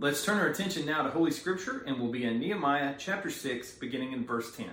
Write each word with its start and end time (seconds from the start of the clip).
Let's 0.00 0.24
turn 0.24 0.38
our 0.38 0.46
attention 0.46 0.86
now 0.86 1.02
to 1.02 1.10
Holy 1.10 1.32
Scripture, 1.32 1.82
and 1.84 1.98
we'll 1.98 2.12
be 2.12 2.22
in 2.22 2.38
Nehemiah 2.38 2.94
chapter 2.98 3.30
6, 3.30 3.72
beginning 3.72 4.12
in 4.12 4.24
verse 4.24 4.54
10. 4.54 4.70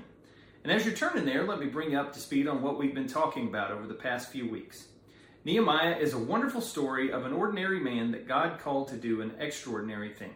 And 0.63 0.71
as 0.71 0.85
you're 0.85 0.93
turning 0.93 1.25
there, 1.25 1.43
let 1.47 1.59
me 1.59 1.65
bring 1.65 1.89
you 1.89 1.99
up 1.99 2.13
to 2.13 2.19
speed 2.19 2.47
on 2.47 2.61
what 2.61 2.77
we've 2.77 2.93
been 2.93 3.07
talking 3.07 3.47
about 3.47 3.71
over 3.71 3.87
the 3.87 3.95
past 3.95 4.31
few 4.31 4.47
weeks. 4.47 4.89
Nehemiah 5.43 5.97
is 5.97 6.13
a 6.13 6.19
wonderful 6.19 6.61
story 6.61 7.11
of 7.11 7.25
an 7.25 7.33
ordinary 7.33 7.79
man 7.79 8.11
that 8.11 8.27
God 8.27 8.59
called 8.59 8.89
to 8.89 8.97
do 8.97 9.21
an 9.21 9.33
extraordinary 9.39 10.13
thing. 10.13 10.35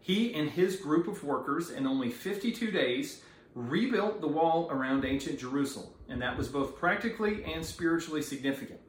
He 0.00 0.34
and 0.34 0.50
his 0.50 0.74
group 0.74 1.06
of 1.06 1.22
workers, 1.22 1.70
in 1.70 1.86
only 1.86 2.10
52 2.10 2.72
days, 2.72 3.22
rebuilt 3.54 4.20
the 4.20 4.26
wall 4.26 4.68
around 4.68 5.04
ancient 5.04 5.38
Jerusalem, 5.38 5.90
and 6.08 6.20
that 6.22 6.36
was 6.36 6.48
both 6.48 6.76
practically 6.76 7.44
and 7.44 7.64
spiritually 7.64 8.20
significant. 8.20 8.80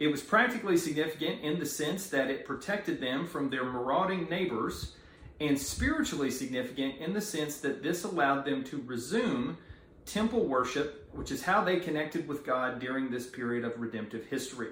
It 0.00 0.10
was 0.10 0.22
practically 0.22 0.78
significant 0.78 1.42
in 1.42 1.58
the 1.58 1.66
sense 1.66 2.06
that 2.08 2.30
it 2.30 2.46
protected 2.46 3.02
them 3.02 3.26
from 3.26 3.50
their 3.50 3.64
marauding 3.64 4.30
neighbors, 4.30 4.96
and 5.40 5.58
spiritually 5.58 6.30
significant 6.30 6.96
in 7.00 7.12
the 7.12 7.20
sense 7.20 7.58
that 7.58 7.82
this 7.82 8.04
allowed 8.04 8.46
them 8.46 8.64
to 8.64 8.82
resume 8.86 9.58
temple 10.06 10.46
worship, 10.46 11.06
which 11.12 11.30
is 11.30 11.42
how 11.42 11.62
they 11.62 11.78
connected 11.78 12.26
with 12.26 12.46
God 12.46 12.80
during 12.80 13.10
this 13.10 13.26
period 13.26 13.62
of 13.62 13.78
redemptive 13.78 14.24
history. 14.24 14.70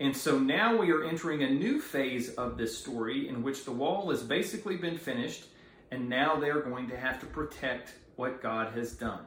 And 0.00 0.16
so 0.16 0.38
now 0.38 0.74
we 0.74 0.90
are 0.92 1.04
entering 1.04 1.42
a 1.42 1.50
new 1.50 1.78
phase 1.78 2.30
of 2.30 2.56
this 2.56 2.76
story 2.76 3.28
in 3.28 3.42
which 3.42 3.66
the 3.66 3.70
wall 3.70 4.10
has 4.10 4.22
basically 4.22 4.78
been 4.78 4.96
finished, 4.96 5.44
and 5.90 6.08
now 6.08 6.36
they're 6.36 6.62
going 6.62 6.88
to 6.88 6.96
have 6.96 7.20
to 7.20 7.26
protect 7.26 7.92
what 8.16 8.40
God 8.40 8.72
has 8.72 8.92
done. 8.92 9.26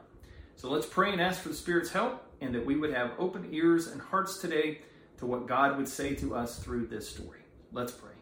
So 0.56 0.68
let's 0.68 0.86
pray 0.86 1.12
and 1.12 1.20
ask 1.20 1.40
for 1.40 1.50
the 1.50 1.54
Spirit's 1.54 1.92
help, 1.92 2.24
and 2.40 2.52
that 2.56 2.66
we 2.66 2.74
would 2.74 2.92
have 2.92 3.12
open 3.20 3.48
ears 3.52 3.86
and 3.86 4.00
hearts 4.00 4.38
today 4.38 4.80
to 5.18 5.26
what 5.26 5.46
God 5.46 5.76
would 5.76 5.88
say 5.88 6.14
to 6.16 6.34
us 6.34 6.58
through 6.58 6.86
this 6.86 7.08
story. 7.08 7.40
Let's 7.72 7.92
pray. 7.92 8.12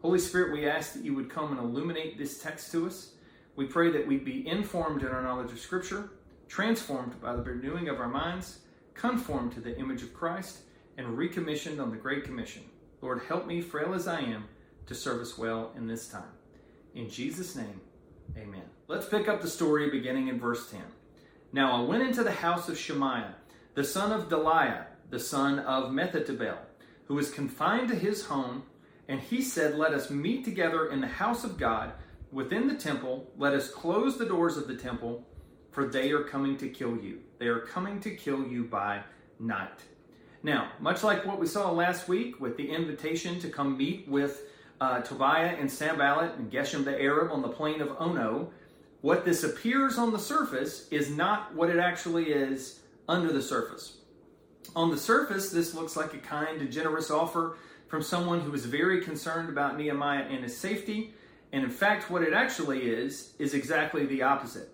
Holy 0.00 0.18
Spirit, 0.18 0.52
we 0.52 0.68
ask 0.68 0.94
that 0.94 1.04
you 1.04 1.14
would 1.14 1.30
come 1.30 1.50
and 1.50 1.60
illuminate 1.60 2.18
this 2.18 2.42
text 2.42 2.72
to 2.72 2.86
us. 2.86 3.12
We 3.54 3.66
pray 3.66 3.90
that 3.92 4.06
we'd 4.06 4.24
be 4.24 4.46
informed 4.48 5.02
in 5.02 5.08
our 5.08 5.22
knowledge 5.22 5.52
of 5.52 5.60
Scripture, 5.60 6.10
transformed 6.48 7.20
by 7.20 7.36
the 7.36 7.42
renewing 7.42 7.88
of 7.88 8.00
our 8.00 8.08
minds, 8.08 8.60
conformed 8.94 9.52
to 9.52 9.60
the 9.60 9.78
image 9.78 10.02
of 10.02 10.14
Christ, 10.14 10.58
and 10.96 11.18
recommissioned 11.18 11.80
on 11.80 11.90
the 11.90 11.96
Great 11.96 12.24
Commission. 12.24 12.62
Lord, 13.00 13.22
help 13.28 13.46
me, 13.46 13.60
frail 13.60 13.94
as 13.94 14.08
I 14.08 14.20
am, 14.20 14.44
to 14.86 14.94
serve 14.94 15.20
us 15.20 15.38
well 15.38 15.72
in 15.76 15.86
this 15.86 16.08
time. 16.08 16.32
In 16.94 17.08
Jesus' 17.08 17.56
name, 17.56 17.80
amen. 18.36 18.64
Let's 18.88 19.08
pick 19.08 19.28
up 19.28 19.40
the 19.40 19.48
story 19.48 19.90
beginning 19.90 20.28
in 20.28 20.38
verse 20.38 20.70
10. 20.70 20.80
Now 21.52 21.80
I 21.80 21.86
went 21.86 22.02
into 22.02 22.22
the 22.22 22.32
house 22.32 22.68
of 22.68 22.78
Shemaiah, 22.78 23.34
the 23.74 23.84
son 23.84 24.12
of 24.12 24.28
Delaiah 24.28 24.86
the 25.12 25.20
son 25.20 25.58
of 25.58 25.90
Mehetabel, 25.90 26.56
who 27.04 27.14
was 27.14 27.30
confined 27.30 27.86
to 27.88 27.94
his 27.94 28.24
home, 28.24 28.62
and 29.08 29.20
he 29.20 29.42
said, 29.42 29.76
Let 29.76 29.92
us 29.92 30.08
meet 30.08 30.42
together 30.42 30.88
in 30.88 31.02
the 31.02 31.06
house 31.06 31.44
of 31.44 31.58
God 31.58 31.92
within 32.32 32.66
the 32.66 32.74
temple. 32.74 33.30
Let 33.36 33.52
us 33.52 33.70
close 33.70 34.16
the 34.16 34.24
doors 34.24 34.56
of 34.56 34.66
the 34.66 34.74
temple, 34.74 35.22
for 35.70 35.86
they 35.86 36.12
are 36.12 36.24
coming 36.24 36.56
to 36.56 36.68
kill 36.70 36.96
you. 36.96 37.20
They 37.38 37.48
are 37.48 37.60
coming 37.60 38.00
to 38.00 38.10
kill 38.16 38.46
you 38.46 38.64
by 38.64 39.02
night. 39.38 39.82
Now, 40.42 40.72
much 40.80 41.02
like 41.02 41.26
what 41.26 41.38
we 41.38 41.46
saw 41.46 41.70
last 41.70 42.08
week 42.08 42.40
with 42.40 42.56
the 42.56 42.70
invitation 42.70 43.38
to 43.40 43.50
come 43.50 43.76
meet 43.76 44.08
with 44.08 44.44
uh, 44.80 45.02
Tobiah 45.02 45.56
and 45.60 45.70
Sanballat 45.70 46.36
and 46.38 46.50
Geshem 46.50 46.86
the 46.86 46.98
Arab 46.98 47.30
on 47.30 47.42
the 47.42 47.48
plain 47.48 47.82
of 47.82 47.94
Ono, 48.00 48.50
what 49.02 49.26
this 49.26 49.44
appears 49.44 49.98
on 49.98 50.10
the 50.10 50.18
surface 50.18 50.88
is 50.90 51.10
not 51.10 51.54
what 51.54 51.68
it 51.68 51.78
actually 51.78 52.32
is 52.32 52.80
under 53.10 53.30
the 53.30 53.42
surface. 53.42 53.98
On 54.74 54.90
the 54.90 54.96
surface, 54.96 55.50
this 55.50 55.74
looks 55.74 55.96
like 55.96 56.14
a 56.14 56.18
kind 56.18 56.60
and 56.60 56.72
generous 56.72 57.10
offer 57.10 57.56
from 57.88 58.02
someone 58.02 58.40
who 58.40 58.54
is 58.54 58.64
very 58.64 59.02
concerned 59.02 59.50
about 59.50 59.76
Nehemiah 59.76 60.24
and 60.24 60.42
his 60.42 60.56
safety. 60.56 61.12
And 61.52 61.62
in 61.62 61.70
fact, 61.70 62.10
what 62.10 62.22
it 62.22 62.32
actually 62.32 62.82
is, 62.82 63.34
is 63.38 63.52
exactly 63.52 64.06
the 64.06 64.22
opposite. 64.22 64.70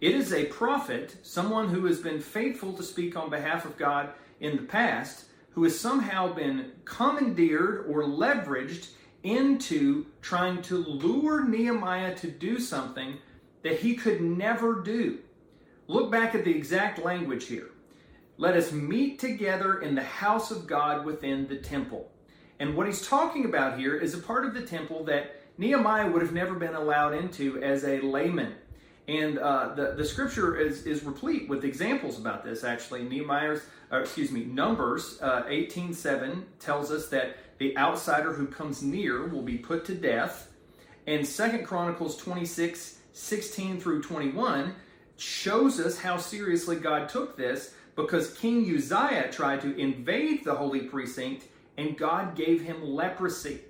It 0.00 0.14
is 0.14 0.32
a 0.32 0.46
prophet, 0.46 1.16
someone 1.22 1.68
who 1.68 1.84
has 1.86 1.98
been 1.98 2.20
faithful 2.20 2.72
to 2.74 2.82
speak 2.82 3.16
on 3.16 3.28
behalf 3.28 3.64
of 3.64 3.76
God 3.76 4.10
in 4.38 4.56
the 4.56 4.62
past, 4.62 5.24
who 5.50 5.64
has 5.64 5.78
somehow 5.78 6.32
been 6.32 6.72
commandeered 6.84 7.86
or 7.88 8.04
leveraged 8.04 8.90
into 9.22 10.06
trying 10.22 10.62
to 10.62 10.76
lure 10.76 11.44
Nehemiah 11.44 12.14
to 12.16 12.30
do 12.30 12.58
something 12.58 13.18
that 13.62 13.80
he 13.80 13.94
could 13.94 14.20
never 14.20 14.80
do. 14.80 15.18
Look 15.86 16.10
back 16.10 16.34
at 16.34 16.44
the 16.44 16.54
exact 16.54 17.02
language 17.02 17.46
here. 17.46 17.70
Let 18.40 18.56
us 18.56 18.72
meet 18.72 19.18
together 19.18 19.82
in 19.82 19.94
the 19.94 20.02
house 20.02 20.50
of 20.50 20.66
God 20.66 21.04
within 21.04 21.46
the 21.46 21.56
temple. 21.56 22.10
And 22.58 22.74
what 22.74 22.86
he's 22.86 23.06
talking 23.06 23.44
about 23.44 23.78
here 23.78 23.94
is 23.94 24.14
a 24.14 24.18
part 24.18 24.46
of 24.46 24.54
the 24.54 24.62
temple 24.62 25.04
that 25.04 25.42
Nehemiah 25.58 26.10
would 26.10 26.22
have 26.22 26.32
never 26.32 26.54
been 26.54 26.74
allowed 26.74 27.12
into 27.12 27.62
as 27.62 27.84
a 27.84 28.00
layman. 28.00 28.54
And 29.08 29.38
uh, 29.38 29.74
the, 29.74 29.92
the 29.94 30.06
scripture 30.06 30.56
is, 30.56 30.86
is 30.86 31.04
replete 31.04 31.50
with 31.50 31.66
examples 31.66 32.18
about 32.18 32.42
this, 32.42 32.64
actually. 32.64 33.02
Nehemiah's, 33.02 33.60
excuse 33.92 34.32
me, 34.32 34.44
Numbers 34.44 35.18
uh, 35.20 35.42
18.7 35.42 36.44
tells 36.58 36.90
us 36.90 37.08
that 37.08 37.36
the 37.58 37.76
outsider 37.76 38.32
who 38.32 38.46
comes 38.46 38.82
near 38.82 39.26
will 39.26 39.42
be 39.42 39.58
put 39.58 39.84
to 39.84 39.94
death. 39.94 40.48
And 41.06 41.26
Second 41.26 41.66
Chronicles 41.66 42.16
26, 42.16 43.00
16 43.12 43.80
through 43.82 44.00
21 44.00 44.74
shows 45.18 45.78
us 45.78 45.98
how 45.98 46.16
seriously 46.16 46.76
God 46.76 47.10
took 47.10 47.36
this 47.36 47.74
because 47.96 48.34
King 48.34 48.64
Uzziah 48.74 49.30
tried 49.30 49.60
to 49.62 49.76
invade 49.78 50.44
the 50.44 50.54
holy 50.54 50.80
precinct 50.80 51.44
and 51.76 51.96
God 51.96 52.36
gave 52.36 52.62
him 52.62 52.82
leprosy. 52.82 53.60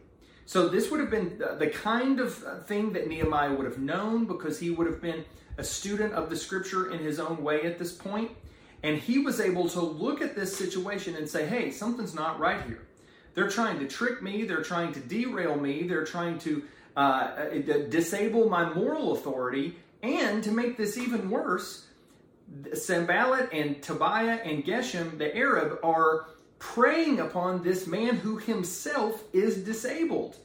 So, 0.47 0.69
this 0.69 0.91
would 0.91 0.99
have 0.99 1.11
been 1.11 1.39
the 1.59 1.69
kind 1.69 2.19
of 2.19 2.43
uh, 2.43 2.59
thing 2.63 2.93
that 2.95 3.07
Nehemiah 3.07 3.55
would 3.55 3.67
have 3.67 3.79
known 3.79 4.25
because 4.25 4.59
he 4.59 4.71
would 4.71 4.89
have 4.89 5.01
been 5.01 5.25
a 5.59 5.65
student 5.65 6.13
of 6.15 6.29
the 6.29 6.37
scripture 6.37 6.91
in 6.91 6.99
his 6.99 7.21
own 7.21 7.43
way 7.43 7.63
at 7.63 7.79
this 7.79 7.93
point. 7.93 8.33
And 8.83 8.99
he 8.99 9.19
was 9.19 9.41
able 9.41 9.69
to 9.69 9.81
look 9.81 10.21
at 10.21 10.35
this 10.35 10.57
situation 10.57 11.15
and 11.15 11.29
say, 11.29 11.47
hey, 11.47 11.71
something's 11.71 12.15
not 12.15 12.41
right 12.41 12.63
here. 12.67 12.83
They're 13.35 13.49
trying 13.49 13.79
to 13.79 13.87
trick 13.87 14.23
me, 14.23 14.45
they're 14.45 14.63
trying 14.63 14.93
to 14.93 15.01
derail 15.01 15.55
me, 15.57 15.85
they're 15.85 16.05
trying 16.05 16.39
to 16.41 16.65
uh, 16.97 17.01
uh 17.01 17.89
disable 17.89 18.49
my 18.49 18.73
moral 18.75 19.13
authority. 19.13 19.77
And 20.03 20.43
to 20.43 20.51
make 20.51 20.77
this 20.77 20.99
even 20.99 21.31
worse, 21.31 21.87
Sanballat 22.75 23.51
and 23.53 23.83
Tobiah 23.83 24.41
and 24.45 24.65
Geshem, 24.65 25.19
the 25.19 25.35
Arab, 25.37 25.79
are 25.83 26.27
preying 26.59 27.21
upon 27.21 27.63
this 27.63 27.87
man 27.87 28.17
who 28.17 28.37
himself 28.37 29.25
is 29.33 29.65
disabled. 29.65 30.37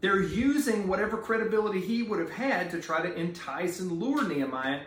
They're 0.00 0.22
using 0.22 0.88
whatever 0.88 1.18
credibility 1.18 1.80
he 1.80 2.02
would 2.02 2.18
have 2.18 2.30
had 2.30 2.70
to 2.70 2.80
try 2.80 3.02
to 3.02 3.14
entice 3.14 3.80
and 3.80 3.92
lure 3.92 4.26
Nehemiah. 4.26 4.80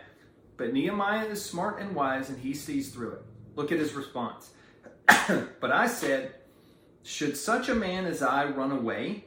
But 0.56 0.72
Nehemiah 0.72 1.26
is 1.26 1.44
smart 1.44 1.80
and 1.80 1.94
wise 1.94 2.28
and 2.28 2.38
he 2.38 2.54
sees 2.54 2.90
through 2.90 3.12
it. 3.12 3.22
Look 3.54 3.70
at 3.70 3.78
his 3.78 3.94
response. 3.94 4.50
but 5.60 5.70
I 5.70 5.86
said, 5.86 6.34
Should 7.02 7.36
such 7.36 7.68
a 7.68 7.74
man 7.74 8.06
as 8.06 8.22
I 8.22 8.46
run 8.46 8.72
away? 8.72 9.24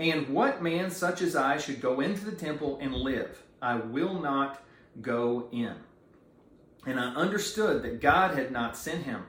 And 0.00 0.28
what 0.28 0.62
man 0.62 0.90
such 0.90 1.22
as 1.22 1.36
I 1.36 1.56
should 1.56 1.80
go 1.80 2.00
into 2.00 2.24
the 2.24 2.32
temple 2.36 2.78
and 2.80 2.94
live? 2.94 3.42
I 3.62 3.76
will 3.76 4.20
not 4.20 4.62
go 5.00 5.48
in. 5.52 5.74
And 6.86 7.00
I 7.00 7.14
understood 7.14 7.82
that 7.82 8.00
God 8.00 8.36
had 8.36 8.50
not 8.50 8.76
sent 8.76 9.04
him, 9.04 9.24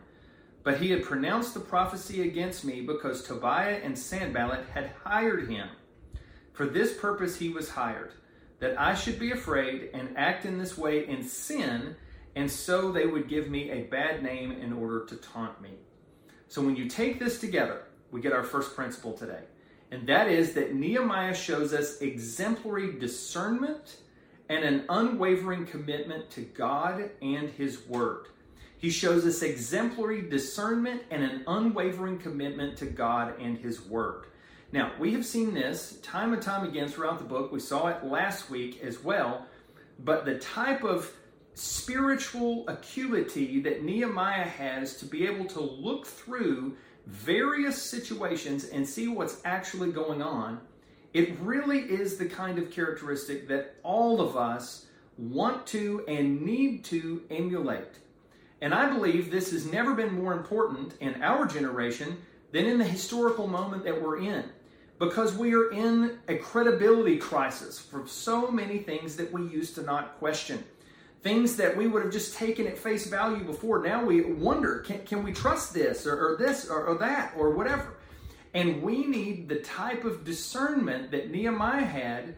but 0.64 0.80
he 0.80 0.92
had 0.92 1.04
pronounced 1.04 1.54
the 1.54 1.60
prophecy 1.60 2.22
against 2.24 2.66
me 2.66 2.82
because 2.82 3.24
Tobiah 3.24 3.80
and 3.84 3.98
Sanballat 3.98 4.66
had 4.74 4.92
hired 5.04 5.50
him. 5.50 5.70
For 6.54 6.66
this 6.66 6.98
purpose 6.98 7.38
he 7.38 7.50
was 7.50 7.70
hired, 7.70 8.14
that 8.60 8.80
I 8.80 8.96
should 8.96 9.20
be 9.20 9.32
afraid 9.32 9.90
and 9.94 10.18
act 10.18 10.46
in 10.46 10.58
this 10.58 10.78
way 10.78 11.08
in 11.08 11.24
sin, 11.24 11.96
and 12.36 12.50
so 12.50 12.92
they 12.92 13.06
would 13.06 13.30
give 13.30 13.50
me 13.50 13.72
a 13.72 13.84
bad 13.84 14.24
name 14.24 14.52
in 14.52 14.74
order 14.74 15.06
to 15.06 15.16
taunt 15.18 15.62
me. 15.62 15.72
So 16.48 16.62
when 16.62 16.76
you 16.76 16.88
take 16.90 17.20
this 17.20 17.40
together, 17.40 17.84
we 18.12 18.22
get 18.22 18.34
our 18.34 18.44
first 18.44 18.76
principle 18.76 19.14
today. 19.14 19.44
And 19.92 20.08
that 20.08 20.30
is 20.30 20.54
that 20.54 20.74
Nehemiah 20.74 21.36
shows 21.36 21.74
us 21.74 22.00
exemplary 22.00 23.00
discernment 23.00 23.98
and 24.50 24.64
an 24.64 24.86
unwavering 24.90 25.66
commitment 25.66 26.30
to 26.32 26.42
God 26.42 27.10
and 27.22 27.50
His 27.50 27.86
Word. 27.88 28.28
He 28.78 28.90
shows 28.90 29.26
us 29.26 29.42
exemplary 29.42 30.30
discernment 30.30 31.04
and 31.10 31.24
an 31.24 31.44
unwavering 31.48 32.20
commitment 32.20 32.78
to 32.78 32.86
God 32.86 33.40
and 33.40 33.58
His 33.58 33.82
Word. 33.82 34.26
Now, 34.72 34.92
we 35.00 35.14
have 35.14 35.26
seen 35.26 35.54
this 35.54 35.98
time 36.04 36.34
and 36.34 36.42
time 36.42 36.68
again 36.68 36.88
throughout 36.88 37.18
the 37.20 37.26
book. 37.26 37.52
We 37.52 37.60
saw 37.60 37.88
it 37.88 38.04
last 38.04 38.50
week 38.50 38.82
as 38.84 39.04
well. 39.04 39.46
But 40.00 40.26
the 40.26 40.38
type 40.40 40.84
of 40.84 41.12
spiritual 41.54 42.68
acuity 42.68 43.62
that 43.62 43.84
Nehemiah 43.84 44.44
has 44.44 44.98
to 44.98 45.06
be 45.06 45.26
able 45.26 45.46
to 45.46 45.62
look 45.62 46.06
through 46.06 46.76
various 47.08 47.82
situations 47.82 48.66
and 48.66 48.88
see 48.88 49.08
what's 49.08 49.40
actually 49.46 49.92
going 49.92 50.22
on 50.22 50.60
it 51.16 51.40
really 51.40 51.80
is 51.80 52.18
the 52.18 52.26
kind 52.26 52.60
of 52.60 52.70
characteristic 52.70 53.48
that 53.48 53.76
all 53.84 54.20
of 54.20 54.36
us 54.36 54.88
want 55.18 55.66
to 55.68 56.04
and 56.10 56.42
need 56.42 56.84
to 56.84 57.24
emulate. 57.32 58.00
And 58.60 58.74
I 58.74 58.92
believe 58.92 59.32
this 59.32 59.52
has 59.52 59.66
never 59.66 59.94
been 59.96 60.14
more 60.14 60.34
important 60.34 60.96
in 61.00 61.24
our 61.24 61.46
generation 61.46 62.18
than 62.52 62.66
in 62.66 62.78
the 62.78 62.84
historical 62.84 63.48
moment 63.48 63.86
that 63.86 64.02
we're 64.02 64.20
in. 64.20 64.44
because 65.00 65.36
we 65.36 65.54
are 65.54 65.72
in 65.72 66.18
a 66.28 66.38
credibility 66.38 67.18
crisis 67.18 67.78
for 67.80 68.08
so 68.08 68.50
many 68.50 68.80
things 68.80 69.16
that 69.18 69.32
we 69.32 69.44
used 69.44 69.76
to 69.76 69.84
not 69.84 70.18
question. 70.20 70.64
Things 71.22 71.56
that 71.58 71.76
we 71.76 71.88
would 71.88 72.04
have 72.04 72.14
just 72.14 72.36
taken 72.36 72.68
at 72.68 72.78
face 72.78 73.08
value 73.08 73.44
before. 73.44 73.84
Now 73.84 74.04
we 74.04 74.22
wonder 74.22 74.80
can, 74.80 75.04
can 75.06 75.24
we 75.24 75.34
trust 75.34 75.74
this 75.74 76.06
or, 76.06 76.34
or 76.34 76.38
this 76.38 76.70
or, 76.70 76.86
or 76.86 76.98
that 77.00 77.34
or 77.36 77.52
whatever? 77.52 77.95
And 78.56 78.82
we 78.82 79.06
need 79.06 79.50
the 79.50 79.60
type 79.60 80.06
of 80.06 80.24
discernment 80.24 81.12
that 81.12 81.30
Nehemiah 81.30 81.84
had 81.84 82.36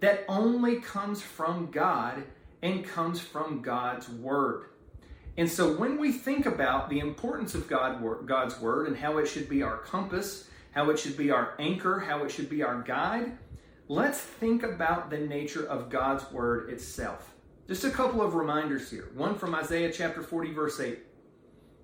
that 0.00 0.24
only 0.28 0.76
comes 0.76 1.22
from 1.22 1.70
God 1.70 2.22
and 2.62 2.84
comes 2.84 3.18
from 3.18 3.62
God's 3.62 4.06
Word. 4.10 4.66
And 5.38 5.50
so 5.50 5.74
when 5.74 5.98
we 5.98 6.12
think 6.12 6.44
about 6.44 6.90
the 6.90 7.00
importance 7.00 7.54
of 7.54 7.66
God, 7.66 8.04
God's 8.26 8.60
Word 8.60 8.88
and 8.88 8.96
how 8.96 9.16
it 9.16 9.26
should 9.26 9.48
be 9.48 9.62
our 9.62 9.78
compass, 9.78 10.48
how 10.72 10.90
it 10.90 10.98
should 10.98 11.16
be 11.16 11.30
our 11.30 11.54
anchor, 11.58 11.98
how 11.98 12.24
it 12.24 12.30
should 12.30 12.50
be 12.50 12.62
our 12.62 12.82
guide, 12.82 13.32
let's 13.88 14.20
think 14.20 14.64
about 14.64 15.08
the 15.08 15.18
nature 15.18 15.64
of 15.64 15.88
God's 15.88 16.30
Word 16.30 16.68
itself. 16.68 17.32
Just 17.66 17.84
a 17.84 17.90
couple 17.90 18.20
of 18.20 18.34
reminders 18.34 18.90
here. 18.90 19.08
One 19.14 19.34
from 19.34 19.54
Isaiah 19.54 19.90
chapter 19.90 20.22
40, 20.22 20.52
verse 20.52 20.78
8. 20.78 20.98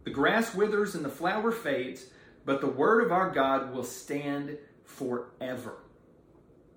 The 0.04 0.10
grass 0.10 0.54
withers 0.54 0.94
and 0.94 1.04
the 1.04 1.08
flower 1.08 1.50
fades, 1.50 2.06
but 2.44 2.60
the 2.60 2.66
word 2.66 3.04
of 3.04 3.12
our 3.12 3.30
God 3.30 3.72
will 3.72 3.84
stand 3.84 4.58
forever. 4.84 5.76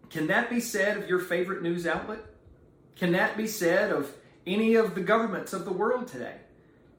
Can 0.09 0.27
that 0.27 0.49
be 0.49 0.59
said 0.59 0.97
of 0.97 1.09
your 1.09 1.19
favorite 1.19 1.63
news 1.63 1.87
outlet? 1.87 2.19
Can 2.95 3.13
that 3.13 3.35
be 3.35 3.47
said 3.47 3.91
of 3.91 4.11
any 4.45 4.75
of 4.75 4.95
the 4.95 5.01
governments 5.01 5.53
of 5.53 5.65
the 5.65 5.73
world 5.73 6.07
today? 6.07 6.35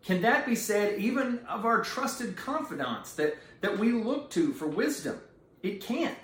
Can 0.04 0.22
that 0.22 0.44
be 0.44 0.54
said 0.54 0.98
even 0.98 1.40
of 1.48 1.64
our 1.64 1.82
trusted 1.82 2.36
confidants 2.36 3.14
that, 3.14 3.36
that 3.60 3.78
we 3.78 3.92
look 3.92 4.30
to 4.30 4.52
for 4.52 4.66
wisdom? 4.66 5.18
It 5.62 5.80
can't. 5.80 6.18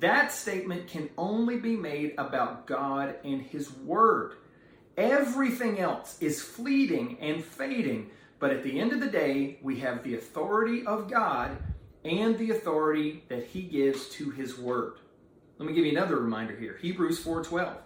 That 0.00 0.32
statement 0.32 0.88
can 0.88 1.10
only 1.16 1.58
be 1.58 1.76
made 1.76 2.14
about 2.18 2.66
God 2.66 3.16
and 3.22 3.42
His 3.42 3.70
Word. 3.70 4.36
Everything 4.96 5.78
else 5.78 6.16
is 6.20 6.42
fleeting 6.42 7.18
and 7.20 7.44
fading, 7.44 8.10
but 8.38 8.50
at 8.50 8.62
the 8.62 8.78
end 8.78 8.92
of 8.92 9.00
the 9.00 9.06
day, 9.06 9.58
we 9.62 9.80
have 9.80 10.02
the 10.02 10.14
authority 10.14 10.86
of 10.86 11.10
God 11.10 11.56
and 12.04 12.36
the 12.38 12.50
authority 12.50 13.24
that 13.28 13.44
he 13.44 13.62
gives 13.62 14.08
to 14.10 14.30
his 14.30 14.58
word. 14.58 14.94
Let 15.58 15.68
me 15.68 15.74
give 15.74 15.86
you 15.86 15.92
another 15.92 16.16
reminder 16.16 16.56
here. 16.56 16.76
Hebrews 16.80 17.18
4:12. 17.20 17.78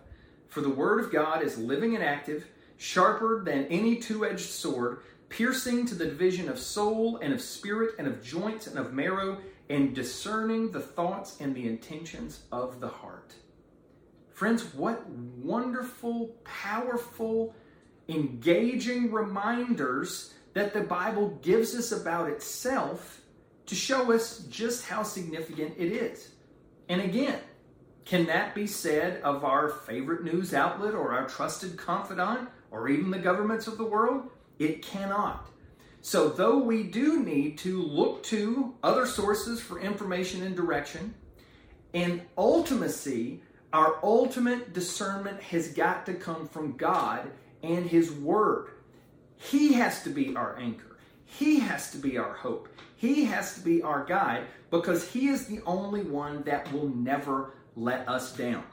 For 0.48 0.60
the 0.60 0.70
word 0.70 1.04
of 1.04 1.12
God 1.12 1.42
is 1.42 1.58
living 1.58 1.94
and 1.94 2.02
active, 2.02 2.46
sharper 2.78 3.44
than 3.44 3.66
any 3.66 3.96
two-edged 3.96 4.48
sword, 4.48 5.00
piercing 5.28 5.84
to 5.86 5.94
the 5.94 6.06
division 6.06 6.48
of 6.48 6.58
soul 6.58 7.18
and 7.18 7.34
of 7.34 7.40
spirit 7.42 7.94
and 7.98 8.08
of 8.08 8.22
joints 8.22 8.66
and 8.66 8.78
of 8.78 8.94
marrow, 8.94 9.38
and 9.68 9.94
discerning 9.94 10.70
the 10.70 10.80
thoughts 10.80 11.38
and 11.40 11.54
the 11.54 11.68
intentions 11.68 12.44
of 12.50 12.80
the 12.80 12.88
heart. 12.88 13.34
Friends, 14.30 14.72
what 14.74 15.06
wonderful, 15.10 16.28
powerful, 16.44 17.54
engaging 18.08 19.12
reminders 19.12 20.32
that 20.58 20.74
the 20.74 20.80
Bible 20.80 21.38
gives 21.42 21.74
us 21.74 21.92
about 21.92 22.28
itself 22.28 23.20
to 23.66 23.74
show 23.74 24.12
us 24.12 24.40
just 24.50 24.86
how 24.86 25.02
significant 25.02 25.74
it 25.78 25.92
is. 25.92 26.32
And 26.88 27.00
again, 27.00 27.38
can 28.04 28.26
that 28.26 28.54
be 28.54 28.66
said 28.66 29.20
of 29.22 29.44
our 29.44 29.68
favorite 29.68 30.24
news 30.24 30.54
outlet 30.54 30.94
or 30.94 31.12
our 31.12 31.28
trusted 31.28 31.76
confidant 31.76 32.48
or 32.70 32.88
even 32.88 33.10
the 33.10 33.18
governments 33.18 33.66
of 33.66 33.78
the 33.78 33.84
world? 33.84 34.30
It 34.58 34.82
cannot. 34.82 35.48
So, 36.00 36.28
though 36.28 36.58
we 36.58 36.84
do 36.84 37.22
need 37.22 37.58
to 37.58 37.82
look 37.82 38.22
to 38.24 38.74
other 38.82 39.04
sources 39.04 39.60
for 39.60 39.80
information 39.80 40.42
and 40.42 40.56
direction, 40.56 41.14
in 41.92 42.22
ultimacy, 42.36 43.40
our 43.72 43.98
ultimate 44.02 44.72
discernment 44.72 45.42
has 45.42 45.68
got 45.68 46.06
to 46.06 46.14
come 46.14 46.48
from 46.48 46.76
God 46.76 47.30
and 47.62 47.84
His 47.84 48.10
Word. 48.10 48.70
He 49.38 49.72
has 49.74 50.02
to 50.02 50.10
be 50.10 50.36
our 50.36 50.58
anchor, 50.58 50.98
He 51.24 51.60
has 51.60 51.90
to 51.92 51.98
be 51.98 52.18
our 52.18 52.34
hope, 52.34 52.68
He 52.96 53.24
has 53.24 53.54
to 53.54 53.60
be 53.60 53.82
our 53.82 54.04
guide 54.04 54.44
because 54.70 55.08
He 55.08 55.28
is 55.28 55.46
the 55.46 55.60
only 55.64 56.02
one 56.02 56.42
that 56.42 56.70
will 56.72 56.88
never 56.88 57.54
let 57.76 58.08
us 58.08 58.36
down. 58.36 58.64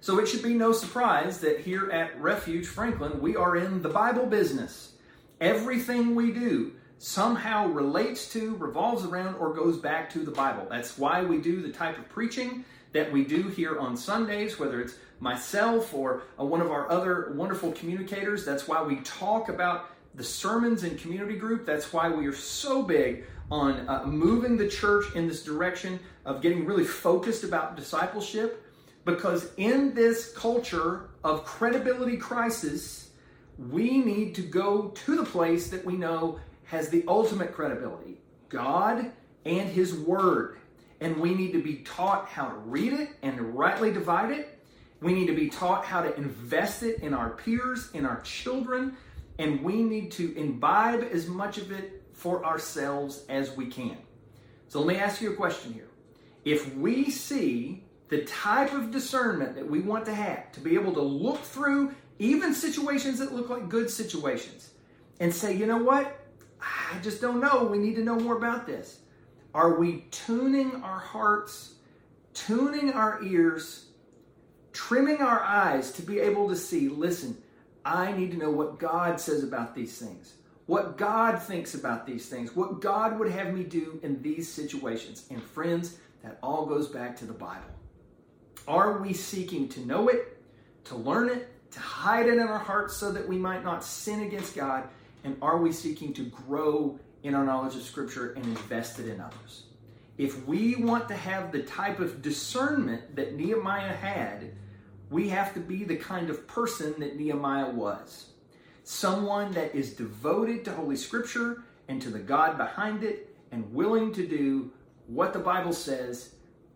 So 0.00 0.18
it 0.18 0.26
should 0.26 0.42
be 0.42 0.54
no 0.54 0.72
surprise 0.72 1.38
that 1.40 1.60
here 1.60 1.88
at 1.90 2.20
Refuge 2.20 2.66
Franklin, 2.66 3.20
we 3.20 3.36
are 3.36 3.56
in 3.56 3.82
the 3.82 3.88
Bible 3.88 4.26
business. 4.26 4.94
Everything 5.40 6.16
we 6.16 6.32
do 6.32 6.72
somehow 6.98 7.68
relates 7.68 8.32
to, 8.32 8.56
revolves 8.56 9.04
around, 9.04 9.36
or 9.36 9.54
goes 9.54 9.78
back 9.78 10.10
to 10.10 10.20
the 10.20 10.30
Bible. 10.32 10.66
That's 10.68 10.98
why 10.98 11.22
we 11.22 11.38
do 11.38 11.62
the 11.62 11.70
type 11.70 11.98
of 11.98 12.08
preaching 12.08 12.64
that 12.92 13.10
we 13.10 13.24
do 13.24 13.48
here 13.48 13.78
on 13.78 13.96
Sundays, 13.96 14.58
whether 14.58 14.80
it's 14.80 14.94
myself 15.20 15.94
or 15.94 16.22
uh, 16.38 16.44
one 16.44 16.60
of 16.60 16.70
our 16.70 16.90
other 16.90 17.32
wonderful 17.34 17.72
communicators. 17.72 18.44
That's 18.44 18.68
why 18.68 18.82
we 18.82 18.96
talk 18.96 19.48
about 19.48 19.90
the 20.14 20.24
sermons 20.24 20.84
in 20.84 20.96
community 20.98 21.36
group. 21.36 21.64
That's 21.64 21.92
why 21.92 22.10
we 22.10 22.26
are 22.26 22.34
so 22.34 22.82
big 22.82 23.24
on 23.50 23.88
uh, 23.88 24.04
moving 24.04 24.56
the 24.56 24.68
church 24.68 25.14
in 25.14 25.28
this 25.28 25.42
direction 25.42 25.98
of 26.24 26.42
getting 26.42 26.64
really 26.66 26.84
focused 26.84 27.44
about 27.44 27.76
discipleship. 27.76 28.64
Because 29.04 29.50
in 29.56 29.94
this 29.94 30.32
culture 30.36 31.10
of 31.24 31.44
credibility 31.44 32.16
crisis, 32.16 33.10
we 33.58 33.98
need 33.98 34.34
to 34.36 34.42
go 34.42 34.88
to 34.88 35.16
the 35.16 35.24
place 35.24 35.70
that 35.70 35.84
we 35.84 35.94
know 35.94 36.38
has 36.64 36.88
the 36.88 37.04
ultimate 37.08 37.52
credibility 37.52 38.18
God 38.48 39.12
and 39.44 39.68
His 39.68 39.94
Word 39.94 40.58
and 41.02 41.16
we 41.16 41.34
need 41.34 41.52
to 41.52 41.60
be 41.60 41.78
taught 41.78 42.28
how 42.28 42.46
to 42.46 42.54
read 42.54 42.92
it 42.92 43.10
and 43.22 43.58
rightly 43.58 43.92
divide 43.92 44.30
it. 44.30 44.56
We 45.00 45.12
need 45.12 45.26
to 45.26 45.34
be 45.34 45.48
taught 45.48 45.84
how 45.84 46.00
to 46.00 46.14
invest 46.16 46.84
it 46.84 47.00
in 47.00 47.12
our 47.12 47.30
peers, 47.30 47.90
in 47.92 48.06
our 48.06 48.20
children, 48.20 48.96
and 49.36 49.64
we 49.64 49.82
need 49.82 50.12
to 50.12 50.32
imbibe 50.38 51.02
as 51.10 51.26
much 51.26 51.58
of 51.58 51.72
it 51.72 52.04
for 52.12 52.46
ourselves 52.46 53.24
as 53.28 53.56
we 53.56 53.66
can. 53.66 53.96
So 54.68 54.78
let 54.78 54.86
me 54.86 54.96
ask 54.96 55.20
you 55.20 55.32
a 55.32 55.34
question 55.34 55.72
here. 55.72 55.88
If 56.44 56.72
we 56.76 57.10
see 57.10 57.82
the 58.08 58.22
type 58.24 58.72
of 58.72 58.92
discernment 58.92 59.56
that 59.56 59.68
we 59.68 59.80
want 59.80 60.04
to 60.04 60.14
have, 60.14 60.52
to 60.52 60.60
be 60.60 60.74
able 60.74 60.92
to 60.92 61.02
look 61.02 61.40
through 61.40 61.96
even 62.20 62.54
situations 62.54 63.18
that 63.18 63.34
look 63.34 63.48
like 63.48 63.68
good 63.68 63.90
situations 63.90 64.70
and 65.18 65.34
say, 65.34 65.56
you 65.56 65.66
know 65.66 65.82
what? 65.82 66.24
I 66.60 67.00
just 67.00 67.20
don't 67.20 67.40
know. 67.40 67.64
We 67.64 67.78
need 67.78 67.96
to 67.96 68.04
know 68.04 68.20
more 68.20 68.36
about 68.36 68.66
this. 68.66 69.00
Are 69.54 69.78
we 69.78 70.04
tuning 70.10 70.82
our 70.82 70.98
hearts, 70.98 71.74
tuning 72.32 72.92
our 72.92 73.22
ears, 73.22 73.86
trimming 74.72 75.18
our 75.18 75.40
eyes 75.40 75.92
to 75.92 76.02
be 76.02 76.20
able 76.20 76.48
to 76.48 76.56
see? 76.56 76.88
Listen, 76.88 77.36
I 77.84 78.12
need 78.12 78.30
to 78.30 78.38
know 78.38 78.50
what 78.50 78.78
God 78.78 79.20
says 79.20 79.42
about 79.42 79.74
these 79.74 79.98
things, 79.98 80.34
what 80.66 80.96
God 80.96 81.42
thinks 81.42 81.74
about 81.74 82.06
these 82.06 82.28
things, 82.28 82.56
what 82.56 82.80
God 82.80 83.18
would 83.18 83.30
have 83.30 83.52
me 83.52 83.64
do 83.64 84.00
in 84.02 84.22
these 84.22 84.50
situations. 84.50 85.26
And 85.30 85.42
friends, 85.42 85.98
that 86.22 86.38
all 86.42 86.66
goes 86.66 86.88
back 86.88 87.16
to 87.18 87.26
the 87.26 87.32
Bible. 87.32 87.66
Are 88.66 88.98
we 88.98 89.12
seeking 89.12 89.68
to 89.70 89.80
know 89.80 90.08
it, 90.08 90.40
to 90.84 90.96
learn 90.96 91.28
it, 91.28 91.48
to 91.72 91.80
hide 91.80 92.26
it 92.26 92.34
in 92.34 92.40
our 92.40 92.58
hearts 92.58 92.96
so 92.96 93.10
that 93.12 93.28
we 93.28 93.36
might 93.36 93.64
not 93.64 93.84
sin 93.84 94.22
against 94.22 94.54
God? 94.54 94.88
And 95.24 95.36
are 95.42 95.58
we 95.58 95.72
seeking 95.72 96.12
to 96.14 96.24
grow 96.24 96.98
in 97.22 97.34
our 97.34 97.44
knowledge 97.44 97.76
of 97.76 97.82
Scripture 97.82 98.32
and 98.32 98.44
invest 98.44 98.98
it 98.98 99.08
in 99.08 99.20
others. 99.20 99.64
If 100.18 100.46
we 100.46 100.76
want 100.76 101.08
to 101.08 101.14
have 101.14 101.52
the 101.52 101.62
type 101.62 101.98
of 101.98 102.22
discernment 102.22 103.16
that 103.16 103.34
Nehemiah 103.34 103.94
had, 103.94 104.52
we 105.10 105.28
have 105.28 105.54
to 105.54 105.60
be 105.60 105.84
the 105.84 105.96
kind 105.96 106.30
of 106.30 106.46
person 106.46 106.94
that 106.98 107.16
Nehemiah 107.16 107.70
was. 107.70 108.30
Someone 108.84 109.52
that 109.52 109.74
is 109.74 109.94
devoted 109.94 110.64
to 110.64 110.72
Holy 110.72 110.96
Scripture 110.96 111.64
and 111.88 112.00
to 112.02 112.10
the 112.10 112.18
God 112.18 112.56
behind 112.56 113.04
it 113.04 113.34
and 113.50 113.72
willing 113.72 114.12
to 114.14 114.26
do 114.26 114.72
what 115.06 115.32
the 115.32 115.38
Bible 115.38 115.72
says, 115.72 116.34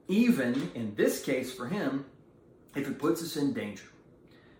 even 0.08 0.70
in 0.74 0.94
this 0.94 1.22
case 1.22 1.52
for 1.52 1.66
him, 1.66 2.04
if 2.74 2.86
it 2.88 2.98
puts 2.98 3.22
us 3.22 3.36
in 3.36 3.52
danger. 3.52 3.86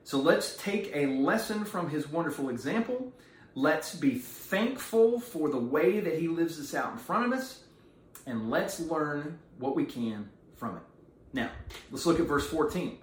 So 0.04 0.18
let's 0.18 0.56
take 0.56 0.90
a 0.94 1.06
lesson 1.06 1.64
from 1.64 1.90
his 1.90 2.08
wonderful 2.08 2.48
example 2.48 3.12
Let's 3.58 3.94
be 3.94 4.16
thankful 4.16 5.18
for 5.18 5.48
the 5.48 5.56
way 5.56 5.98
that 6.00 6.18
He 6.18 6.28
lives 6.28 6.58
this 6.58 6.74
out 6.74 6.92
in 6.92 6.98
front 6.98 7.24
of 7.24 7.38
us, 7.38 7.60
and 8.26 8.50
let's 8.50 8.80
learn 8.80 9.38
what 9.58 9.74
we 9.74 9.86
can 9.86 10.28
from 10.56 10.76
it. 10.76 10.82
Now, 11.32 11.48
let's 11.90 12.04
look 12.04 12.20
at 12.20 12.26
verse 12.26 12.46
14, 12.46 12.98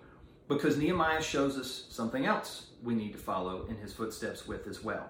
because 0.47 0.77
Nehemiah 0.77 1.23
shows 1.23 1.57
us 1.57 1.85
something 1.89 2.27
else 2.27 2.67
we 2.83 2.93
need 2.93 3.13
to 3.13 3.17
follow 3.17 3.65
in 3.65 3.77
his 3.77 3.93
footsteps 3.93 4.45
with 4.45 4.67
as 4.67 4.83
well. 4.83 5.09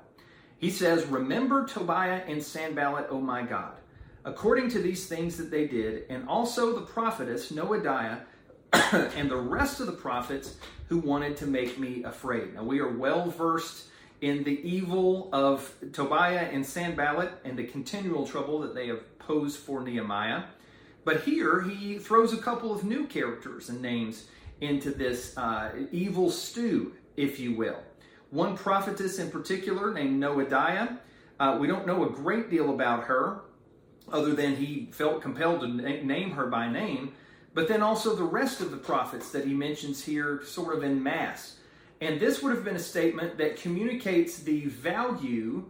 He 0.59 0.69
says, 0.69 1.05
Remember 1.07 1.67
Tobiah 1.67 2.21
and 2.25 2.41
Sanballat, 2.41 3.07
O 3.09 3.19
my 3.19 3.41
God, 3.41 3.73
according 4.23 4.69
to 4.69 4.79
these 4.79 5.07
things 5.07 5.35
that 5.35 5.51
they 5.51 5.67
did, 5.67 6.05
and 6.09 6.25
also 6.29 6.73
the 6.73 6.85
prophetess 6.85 7.51
Noadiah 7.51 8.21
and 9.17 9.29
the 9.29 9.35
rest 9.35 9.81
of 9.81 9.87
the 9.87 9.91
prophets 9.91 10.55
who 10.87 10.99
wanted 10.99 11.35
to 11.35 11.47
make 11.47 11.77
me 11.77 12.01
afraid. 12.05 12.53
Now, 12.53 12.63
we 12.63 12.79
are 12.79 12.97
well 12.97 13.29
versed 13.29 13.87
in 14.23 14.41
the 14.45 14.65
evil 14.65 15.27
of 15.33 15.75
Tobiah 15.91 16.47
and 16.49 16.65
Sanballat 16.65 17.41
and 17.43 17.59
the 17.59 17.65
continual 17.65 18.25
trouble 18.25 18.61
that 18.61 18.73
they 18.73 18.87
have 18.87 19.19
posed 19.19 19.59
for 19.59 19.81
Nehemiah. 19.81 20.43
But 21.03 21.23
here 21.23 21.59
he 21.59 21.99
throws 21.99 22.31
a 22.31 22.37
couple 22.37 22.73
of 22.73 22.85
new 22.85 23.05
characters 23.05 23.67
and 23.67 23.81
names 23.81 24.27
into 24.61 24.91
this 24.91 25.37
uh, 25.37 25.73
evil 25.91 26.31
stew, 26.31 26.93
if 27.17 27.37
you 27.37 27.57
will. 27.57 27.83
One 28.29 28.55
prophetess 28.55 29.19
in 29.19 29.29
particular 29.29 29.93
named 29.93 30.23
Noadiah. 30.23 30.99
Uh, 31.37 31.57
we 31.59 31.67
don't 31.67 31.85
know 31.85 32.05
a 32.05 32.09
great 32.09 32.49
deal 32.49 32.73
about 32.73 33.03
her, 33.03 33.41
other 34.09 34.33
than 34.33 34.55
he 34.55 34.87
felt 34.93 35.21
compelled 35.21 35.59
to 35.61 35.67
na- 35.67 36.01
name 36.01 36.31
her 36.31 36.47
by 36.47 36.71
name. 36.71 37.11
But 37.53 37.67
then 37.67 37.83
also 37.83 38.15
the 38.15 38.23
rest 38.23 38.61
of 38.61 38.71
the 38.71 38.77
prophets 38.77 39.31
that 39.31 39.45
he 39.45 39.53
mentions 39.53 40.05
here, 40.05 40.41
sort 40.45 40.77
of 40.77 40.81
in 40.81 41.03
mass. 41.03 41.57
And 42.03 42.19
this 42.19 42.43
would 42.43 42.53
have 42.53 42.65
been 42.65 42.75
a 42.75 42.79
statement 42.79 43.37
that 43.37 43.55
communicates 43.55 44.39
the 44.39 44.65
value 44.65 45.63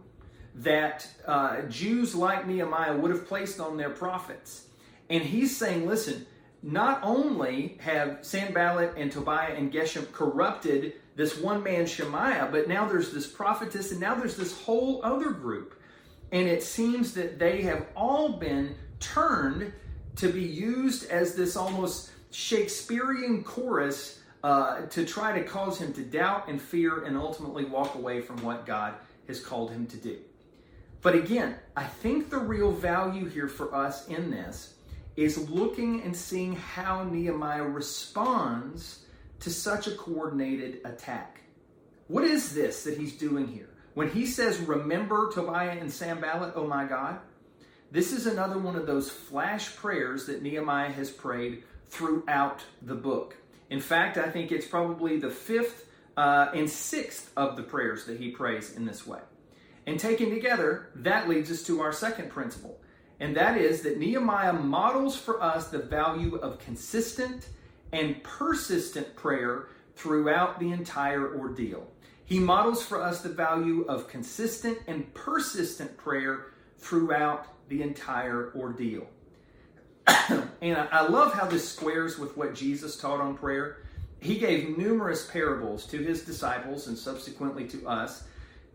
that 0.56 1.06
uh, 1.24 1.62
Jews 1.62 2.12
like 2.12 2.44
Nehemiah 2.44 2.96
would 2.96 3.12
have 3.12 3.28
placed 3.28 3.60
on 3.60 3.76
their 3.76 3.90
prophets. 3.90 4.66
And 5.08 5.22
he's 5.22 5.56
saying, 5.56 5.86
listen, 5.86 6.26
not 6.60 6.98
only 7.04 7.78
have 7.80 8.18
Sanballat 8.22 8.94
and 8.96 9.12
Tobiah 9.12 9.54
and 9.54 9.72
Geshem 9.72 10.10
corrupted 10.10 10.94
this 11.14 11.38
one 11.38 11.62
man 11.62 11.86
Shemaiah, 11.86 12.48
but 12.50 12.66
now 12.66 12.88
there's 12.88 13.12
this 13.12 13.28
prophetess, 13.28 13.92
and 13.92 14.00
now 14.00 14.16
there's 14.16 14.36
this 14.36 14.60
whole 14.62 15.04
other 15.04 15.30
group. 15.30 15.80
And 16.32 16.48
it 16.48 16.64
seems 16.64 17.14
that 17.14 17.38
they 17.38 17.62
have 17.62 17.86
all 17.94 18.30
been 18.30 18.74
turned 18.98 19.72
to 20.16 20.32
be 20.32 20.42
used 20.42 21.08
as 21.10 21.36
this 21.36 21.54
almost 21.54 22.10
Shakespearean 22.32 23.44
chorus 23.44 24.18
uh, 24.44 24.82
to 24.82 25.06
try 25.06 25.36
to 25.36 25.42
cause 25.42 25.78
him 25.78 25.90
to 25.94 26.02
doubt 26.02 26.48
and 26.48 26.60
fear 26.60 27.04
and 27.04 27.16
ultimately 27.16 27.64
walk 27.64 27.94
away 27.94 28.20
from 28.20 28.36
what 28.42 28.66
God 28.66 28.92
has 29.26 29.40
called 29.40 29.70
him 29.70 29.86
to 29.86 29.96
do. 29.96 30.18
But 31.00 31.14
again, 31.14 31.56
I 31.74 31.84
think 31.84 32.28
the 32.28 32.38
real 32.38 32.70
value 32.70 33.24
here 33.24 33.48
for 33.48 33.74
us 33.74 34.06
in 34.06 34.30
this 34.30 34.74
is 35.16 35.48
looking 35.48 36.02
and 36.02 36.14
seeing 36.14 36.56
how 36.56 37.04
Nehemiah 37.04 37.64
responds 37.64 39.06
to 39.40 39.48
such 39.48 39.86
a 39.86 39.96
coordinated 39.96 40.80
attack. 40.84 41.40
What 42.08 42.24
is 42.24 42.54
this 42.54 42.84
that 42.84 42.98
he's 42.98 43.16
doing 43.16 43.48
here? 43.48 43.70
When 43.94 44.10
he 44.10 44.26
says, 44.26 44.58
Remember 44.58 45.32
Tobiah 45.32 45.78
and 45.80 45.90
Sanballat, 45.90 46.52
oh 46.54 46.66
my 46.66 46.84
God, 46.84 47.18
this 47.90 48.12
is 48.12 48.26
another 48.26 48.58
one 48.58 48.76
of 48.76 48.86
those 48.86 49.10
flash 49.10 49.74
prayers 49.74 50.26
that 50.26 50.42
Nehemiah 50.42 50.92
has 50.92 51.10
prayed 51.10 51.62
throughout 51.88 52.62
the 52.82 52.94
book. 52.94 53.36
In 53.70 53.80
fact, 53.80 54.18
I 54.18 54.30
think 54.30 54.52
it's 54.52 54.66
probably 54.66 55.18
the 55.18 55.30
fifth 55.30 55.86
uh, 56.16 56.48
and 56.54 56.68
sixth 56.68 57.30
of 57.36 57.56
the 57.56 57.62
prayers 57.62 58.04
that 58.06 58.18
he 58.18 58.30
prays 58.30 58.76
in 58.76 58.84
this 58.84 59.06
way. 59.06 59.20
And 59.86 59.98
taken 59.98 60.30
together, 60.30 60.90
that 60.96 61.28
leads 61.28 61.50
us 61.50 61.62
to 61.64 61.80
our 61.80 61.92
second 61.92 62.30
principle, 62.30 62.80
and 63.20 63.36
that 63.36 63.58
is 63.58 63.82
that 63.82 63.98
Nehemiah 63.98 64.52
models 64.52 65.16
for 65.16 65.42
us 65.42 65.68
the 65.68 65.78
value 65.78 66.36
of 66.36 66.58
consistent 66.58 67.48
and 67.92 68.22
persistent 68.22 69.14
prayer 69.14 69.68
throughout 69.94 70.58
the 70.58 70.72
entire 70.72 71.38
ordeal. 71.38 71.86
He 72.24 72.38
models 72.38 72.82
for 72.82 73.02
us 73.02 73.20
the 73.20 73.28
value 73.28 73.82
of 73.82 74.08
consistent 74.08 74.78
and 74.86 75.12
persistent 75.14 75.96
prayer 75.96 76.46
throughout 76.78 77.46
the 77.68 77.82
entire 77.82 78.52
ordeal. 78.56 79.06
And 80.06 80.76
I 80.76 81.06
love 81.06 81.34
how 81.34 81.46
this 81.46 81.68
squares 81.68 82.18
with 82.18 82.36
what 82.36 82.54
Jesus 82.54 82.96
taught 82.96 83.20
on 83.20 83.36
prayer. 83.36 83.78
He 84.20 84.38
gave 84.38 84.78
numerous 84.78 85.26
parables 85.30 85.86
to 85.88 85.98
his 85.98 86.22
disciples 86.22 86.86
and 86.88 86.96
subsequently 86.96 87.66
to 87.68 87.86
us 87.86 88.24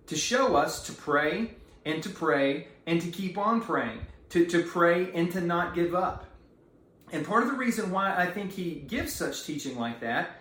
to 0.08 0.16
show 0.16 0.56
us 0.56 0.86
to 0.88 0.94
pray 0.94 1.56
and 1.86 2.02
to 2.04 2.10
pray 2.10 2.68
and 2.86 3.02
to 3.02 3.10
keep 3.10 3.38
on 3.38 3.62
praying, 3.62 4.00
to, 4.30 4.46
to 4.46 4.64
pray 4.64 5.12
and 5.14 5.32
to 5.32 5.42
not 5.42 5.76
give 5.76 5.96
up. 5.96 6.26
And 7.12 7.26
part 7.26 7.44
of 7.44 7.50
the 7.50 7.58
reason 7.58 7.92
why 7.92 8.16
I 8.16 8.28
think 8.28 8.52
he 8.52 8.76
gives 8.76 9.14
such 9.14 9.46
teaching 9.46 9.78
like 9.78 10.00
that 10.02 10.32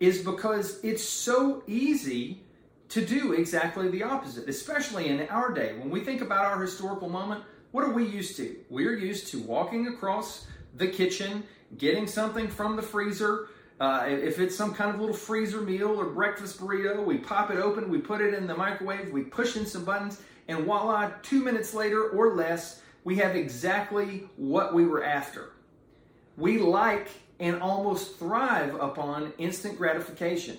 is 0.00 0.22
because 0.22 0.80
it's 0.82 1.02
so 1.02 1.62
easy 1.66 2.42
to 2.90 3.04
do 3.04 3.32
exactly 3.32 3.88
the 3.88 4.02
opposite, 4.02 4.48
especially 4.48 5.08
in 5.08 5.20
our 5.28 5.52
day. 5.52 5.76
When 5.78 5.90
we 5.90 6.00
think 6.00 6.20
about 6.20 6.46
our 6.46 6.60
historical 6.60 7.08
moment, 7.08 7.44
what 7.70 7.84
are 7.84 7.92
we 7.92 8.06
used 8.06 8.36
to? 8.36 8.56
We're 8.70 8.96
used 8.96 9.28
to 9.28 9.40
walking 9.40 9.88
across 9.88 10.46
the 10.74 10.88
kitchen, 10.88 11.44
getting 11.76 12.06
something 12.06 12.48
from 12.48 12.76
the 12.76 12.82
freezer. 12.82 13.48
Uh, 13.80 14.06
if 14.08 14.38
it's 14.38 14.56
some 14.56 14.74
kind 14.74 14.90
of 14.90 15.00
little 15.00 15.14
freezer 15.14 15.60
meal 15.60 15.88
or 15.88 16.06
breakfast 16.06 16.60
burrito, 16.60 17.04
we 17.04 17.18
pop 17.18 17.50
it 17.50 17.58
open, 17.58 17.88
we 17.88 17.98
put 17.98 18.20
it 18.20 18.34
in 18.34 18.46
the 18.46 18.56
microwave, 18.56 19.12
we 19.12 19.22
push 19.22 19.56
in 19.56 19.66
some 19.66 19.84
buttons, 19.84 20.20
and 20.48 20.64
voila, 20.64 21.10
two 21.22 21.44
minutes 21.44 21.74
later 21.74 22.08
or 22.08 22.34
less, 22.34 22.82
we 23.04 23.16
have 23.16 23.36
exactly 23.36 24.28
what 24.36 24.74
we 24.74 24.84
were 24.84 25.04
after. 25.04 25.52
We 26.36 26.58
like 26.58 27.08
and 27.38 27.60
almost 27.62 28.18
thrive 28.18 28.74
upon 28.74 29.32
instant 29.38 29.78
gratification. 29.78 30.58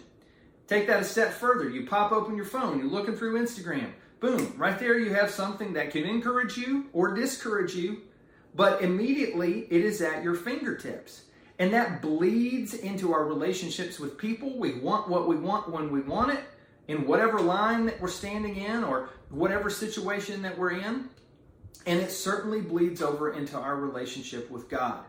Take 0.67 0.87
that 0.87 1.01
a 1.01 1.03
step 1.03 1.33
further. 1.33 1.67
You 1.69 1.85
pop 1.87 2.11
open 2.11 2.35
your 2.35 2.45
phone, 2.45 2.79
you're 2.79 2.87
looking 2.87 3.15
through 3.15 3.41
Instagram. 3.41 3.91
Boom, 4.19 4.53
right 4.57 4.77
there 4.77 4.99
you 4.99 5.13
have 5.13 5.31
something 5.31 5.73
that 5.73 5.91
can 5.91 6.05
encourage 6.05 6.57
you 6.57 6.87
or 6.91 7.13
discourage 7.13 7.73
you, 7.73 8.01
but 8.53 8.81
immediately 8.81 9.61
it 9.69 9.85
is 9.85 10.01
at 10.01 10.23
your 10.23 10.35
fingertips. 10.35 11.23
And 11.57 11.73
that 11.73 12.01
bleeds 12.01 12.73
into 12.73 13.13
our 13.13 13.25
relationships 13.25 13.99
with 13.99 14.17
people. 14.17 14.57
We 14.57 14.79
want 14.79 15.09
what 15.09 15.27
we 15.27 15.35
want 15.35 15.71
when 15.71 15.91
we 15.91 16.01
want 16.01 16.31
it, 16.31 16.43
in 16.87 17.05
whatever 17.05 17.39
line 17.39 17.85
that 17.85 18.01
we're 18.01 18.07
standing 18.07 18.57
in 18.57 18.83
or 18.83 19.09
whatever 19.29 19.69
situation 19.69 20.41
that 20.41 20.57
we're 20.57 20.71
in. 20.71 21.09
And 21.85 21.99
it 21.99 22.11
certainly 22.11 22.61
bleeds 22.61 23.01
over 23.01 23.33
into 23.33 23.57
our 23.57 23.75
relationship 23.75 24.49
with 24.49 24.69
God. 24.69 25.03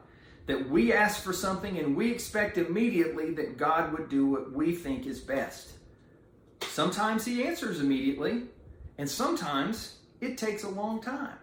That 0.46 0.68
we 0.68 0.92
ask 0.92 1.22
for 1.22 1.32
something 1.32 1.78
and 1.78 1.96
we 1.96 2.10
expect 2.10 2.58
immediately 2.58 3.32
that 3.34 3.56
God 3.56 3.92
would 3.92 4.08
do 4.08 4.26
what 4.26 4.52
we 4.52 4.74
think 4.74 5.06
is 5.06 5.20
best. 5.20 5.72
Sometimes 6.62 7.24
He 7.24 7.44
answers 7.44 7.80
immediately, 7.80 8.42
and 9.00 9.08
sometimes 9.08 9.96
it 10.20 10.36
takes 10.36 10.62
a 10.62 10.68
long 10.68 11.00
time. 11.00 11.38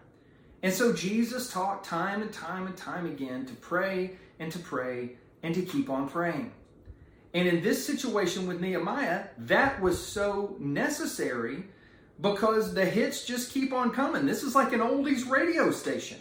And 0.62 0.72
so 0.72 0.94
Jesus 0.94 1.52
taught 1.52 1.84
time 1.84 2.22
and 2.22 2.32
time 2.32 2.68
and 2.68 2.78
time 2.78 3.08
again 3.08 3.48
to 3.48 3.54
pray 3.56 4.12
and 4.40 4.52
to 4.52 4.60
pray 4.60 5.14
and 5.42 5.56
to 5.56 5.64
keep 5.64 5.90
on 5.90 6.08
praying. 6.08 6.52
And 7.34 7.48
in 7.48 7.64
this 7.64 7.84
situation 7.84 8.46
with 8.46 8.62
Nehemiah, 8.62 9.26
that 9.40 9.82
was 9.82 9.98
so 10.00 10.56
necessary 10.60 11.64
because 12.22 12.76
the 12.76 12.86
hits 12.86 13.26
just 13.26 13.52
keep 13.52 13.74
on 13.74 13.90
coming. 13.90 14.28
This 14.28 14.44
is 14.44 14.54
like 14.54 14.72
an 14.72 14.82
oldies 14.82 15.28
radio 15.28 15.72
station. 15.72 16.20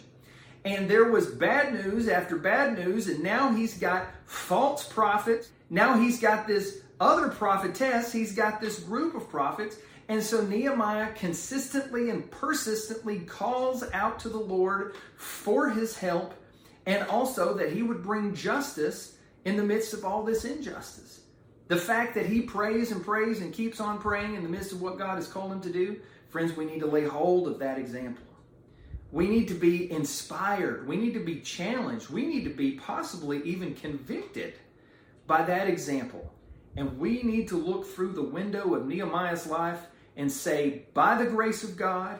And 0.65 0.89
there 0.89 1.11
was 1.11 1.27
bad 1.27 1.71
news 1.71 2.07
after 2.07 2.35
bad 2.35 2.79
news, 2.79 3.09
and 3.09 3.23
now 3.23 3.53
he's 3.53 3.77
got 3.77 4.07
false 4.25 4.91
prophets. 4.91 5.49
Now 5.69 5.99
he's 5.99 6.19
got 6.19 6.47
this 6.47 6.81
other 6.99 7.29
prophetess. 7.29 8.11
He's 8.11 8.33
got 8.33 8.59
this 8.59 8.79
group 8.79 9.13
of 9.13 9.29
prophets. 9.29 9.77
And 10.09 10.23
so 10.23 10.41
Nehemiah 10.41 11.11
consistently 11.13 12.09
and 12.09 12.29
persistently 12.31 13.19
calls 13.19 13.83
out 13.93 14.19
to 14.19 14.29
the 14.29 14.39
Lord 14.39 14.95
for 15.17 15.69
his 15.69 15.97
help 15.97 16.33
and 16.85 17.05
also 17.09 17.53
that 17.55 17.73
he 17.73 17.83
would 17.83 18.01
bring 18.01 18.33
justice 18.33 19.17
in 19.43 19.57
the 19.57 19.63
midst 19.63 19.93
of 19.93 20.05
all 20.05 20.23
this 20.23 20.45
injustice. 20.45 21.21
The 21.67 21.75
fact 21.75 22.15
that 22.15 22.25
he 22.25 22.41
prays 22.41 22.91
and 22.91 23.03
prays 23.03 23.41
and 23.41 23.53
keeps 23.53 23.81
on 23.81 23.99
praying 23.99 24.35
in 24.35 24.43
the 24.43 24.49
midst 24.49 24.71
of 24.71 24.81
what 24.81 24.97
God 24.97 25.15
has 25.15 25.27
called 25.27 25.51
him 25.51 25.61
to 25.61 25.69
do, 25.69 25.99
friends, 26.29 26.55
we 26.55 26.63
need 26.63 26.79
to 26.79 26.87
lay 26.87 27.03
hold 27.03 27.49
of 27.49 27.59
that 27.59 27.77
example. 27.77 28.23
We 29.11 29.27
need 29.27 29.49
to 29.49 29.53
be 29.53 29.91
inspired. 29.91 30.87
We 30.87 30.95
need 30.95 31.13
to 31.13 31.23
be 31.23 31.41
challenged. 31.41 32.09
We 32.09 32.25
need 32.25 32.45
to 32.45 32.49
be 32.49 32.71
possibly 32.71 33.41
even 33.43 33.73
convicted 33.75 34.53
by 35.27 35.43
that 35.43 35.67
example. 35.67 36.33
And 36.77 36.97
we 36.97 37.23
need 37.23 37.49
to 37.49 37.57
look 37.57 37.85
through 37.85 38.13
the 38.13 38.23
window 38.23 38.73
of 38.75 38.85
Nehemiah's 38.85 39.47
life 39.47 39.81
and 40.17 40.31
say, 40.31 40.81
by 40.93 41.15
the 41.15 41.29
grace 41.29 41.63
of 41.63 41.77
God 41.77 42.19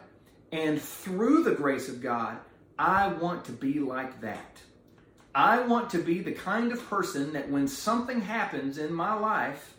and 0.52 0.82
through 0.82 1.44
the 1.44 1.56
grace 1.56 1.90
of 1.90 2.00
God, 2.00 2.38
I 2.80 3.08
want 3.08 3.44
to 3.46 3.52
be 3.52 3.80
like 3.80 4.22
that. 4.22 4.62
I 5.34 5.60
want 5.62 5.90
to 5.90 5.98
be 5.98 6.20
the 6.20 6.32
kind 6.32 6.72
of 6.72 6.88
person 6.90 7.34
that 7.34 7.50
when 7.50 7.68
something 7.68 8.22
happens 8.22 8.78
in 8.78 8.94
my 8.94 9.14
life, 9.16 9.74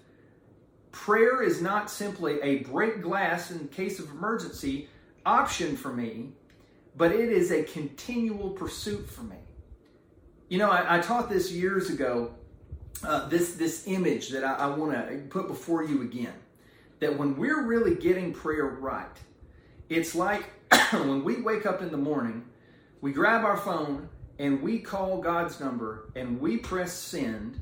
prayer 0.90 1.42
is 1.42 1.62
not 1.62 1.90
simply 1.90 2.40
a 2.42 2.58
break 2.58 3.00
glass 3.00 3.52
in 3.52 3.68
case 3.68 4.00
of 4.00 4.10
emergency 4.10 4.88
option 5.24 5.76
for 5.76 5.92
me, 5.92 6.32
but 6.96 7.12
it 7.12 7.30
is 7.30 7.52
a 7.52 7.62
continual 7.62 8.50
pursuit 8.50 9.08
for 9.08 9.22
me. 9.22 9.36
You 10.48 10.58
know, 10.58 10.70
I, 10.70 10.96
I 10.96 11.00
taught 11.00 11.28
this 11.28 11.52
years 11.52 11.88
ago, 11.88 12.34
uh, 13.04 13.28
this, 13.28 13.54
this 13.54 13.86
image 13.86 14.30
that 14.30 14.42
I, 14.42 14.54
I 14.54 14.66
want 14.66 14.92
to 14.92 15.18
put 15.28 15.46
before 15.46 15.84
you 15.84 16.02
again 16.02 16.34
that 17.00 17.16
when 17.16 17.36
we're 17.36 17.66
really 17.66 17.94
getting 17.94 18.32
prayer 18.32 18.66
right, 18.66 19.16
it's 19.88 20.14
like 20.14 20.44
when 20.92 21.24
we 21.24 21.40
wake 21.40 21.66
up 21.66 21.82
in 21.82 21.90
the 21.90 21.96
morning, 21.96 22.44
we 23.00 23.12
grab 23.12 23.44
our 23.44 23.56
phone 23.56 24.08
and 24.38 24.62
we 24.62 24.78
call 24.78 25.20
God's 25.20 25.60
number 25.60 26.10
and 26.14 26.40
we 26.40 26.58
press 26.58 26.92
send 26.92 27.60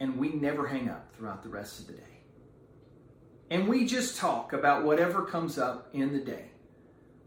and 0.00 0.16
we 0.16 0.30
never 0.30 0.66
hang 0.66 0.88
up 0.88 1.12
throughout 1.14 1.42
the 1.42 1.48
rest 1.48 1.80
of 1.80 1.86
the 1.88 1.94
day. 1.94 2.02
And 3.50 3.66
we 3.66 3.86
just 3.86 4.16
talk 4.16 4.52
about 4.52 4.84
whatever 4.84 5.22
comes 5.22 5.58
up 5.58 5.88
in 5.92 6.12
the 6.12 6.20
day 6.20 6.46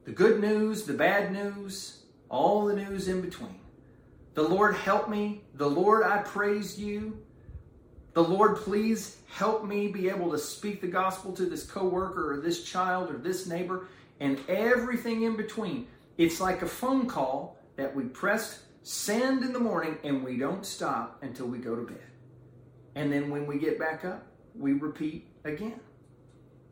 the 0.04 0.12
good 0.12 0.42
news, 0.42 0.86
the 0.86 0.94
bad 0.94 1.32
news, 1.32 2.06
all 2.28 2.66
the 2.66 2.76
news 2.76 3.08
in 3.08 3.22
between. 3.22 3.60
The 4.34 4.42
Lord 4.42 4.76
help 4.76 5.10
me. 5.10 5.44
The 5.54 5.70
Lord 5.70 6.04
I 6.04 6.20
praise 6.20 6.80
you. 6.80 7.20
The 8.14 8.24
Lord 8.24 8.58
please 8.58 9.18
help 9.28 9.66
me 9.66 9.88
be 9.88 10.10
able 10.10 10.32
to 10.32 10.38
speak 10.38 10.82
the 10.82 10.88
gospel 10.88 11.32
to 11.34 11.46
this 11.46 11.64
coworker 11.64 12.34
or 12.34 12.42
this 12.42 12.64
child 12.64 13.10
or 13.10 13.18
this 13.18 13.48
neighbor 13.48 13.88
and 14.20 14.40
everything 14.50 15.24
in 15.24 15.38
between. 15.38 15.88
It's 16.18 16.42
like 16.42 16.62
a 16.62 16.68
phone 16.68 17.08
call 17.08 17.58
that 17.78 17.96
we 17.96 18.04
press 18.04 18.64
send 18.84 19.44
in 19.44 19.54
the 19.54 19.60
morning 19.60 19.98
and 20.04 20.24
we 20.24 20.38
don't 20.38 20.66
stop 20.66 21.22
until 21.24 21.48
we 21.48 21.58
go 21.58 21.76
to 21.76 21.84
bed. 21.84 22.04
And 22.96 23.12
then 23.12 23.30
when 23.30 23.48
we 23.48 23.58
get 23.58 23.80
back 23.80 24.04
up, 24.04 24.26
we 24.56 24.74
repeat 24.74 25.28
again. 25.46 25.80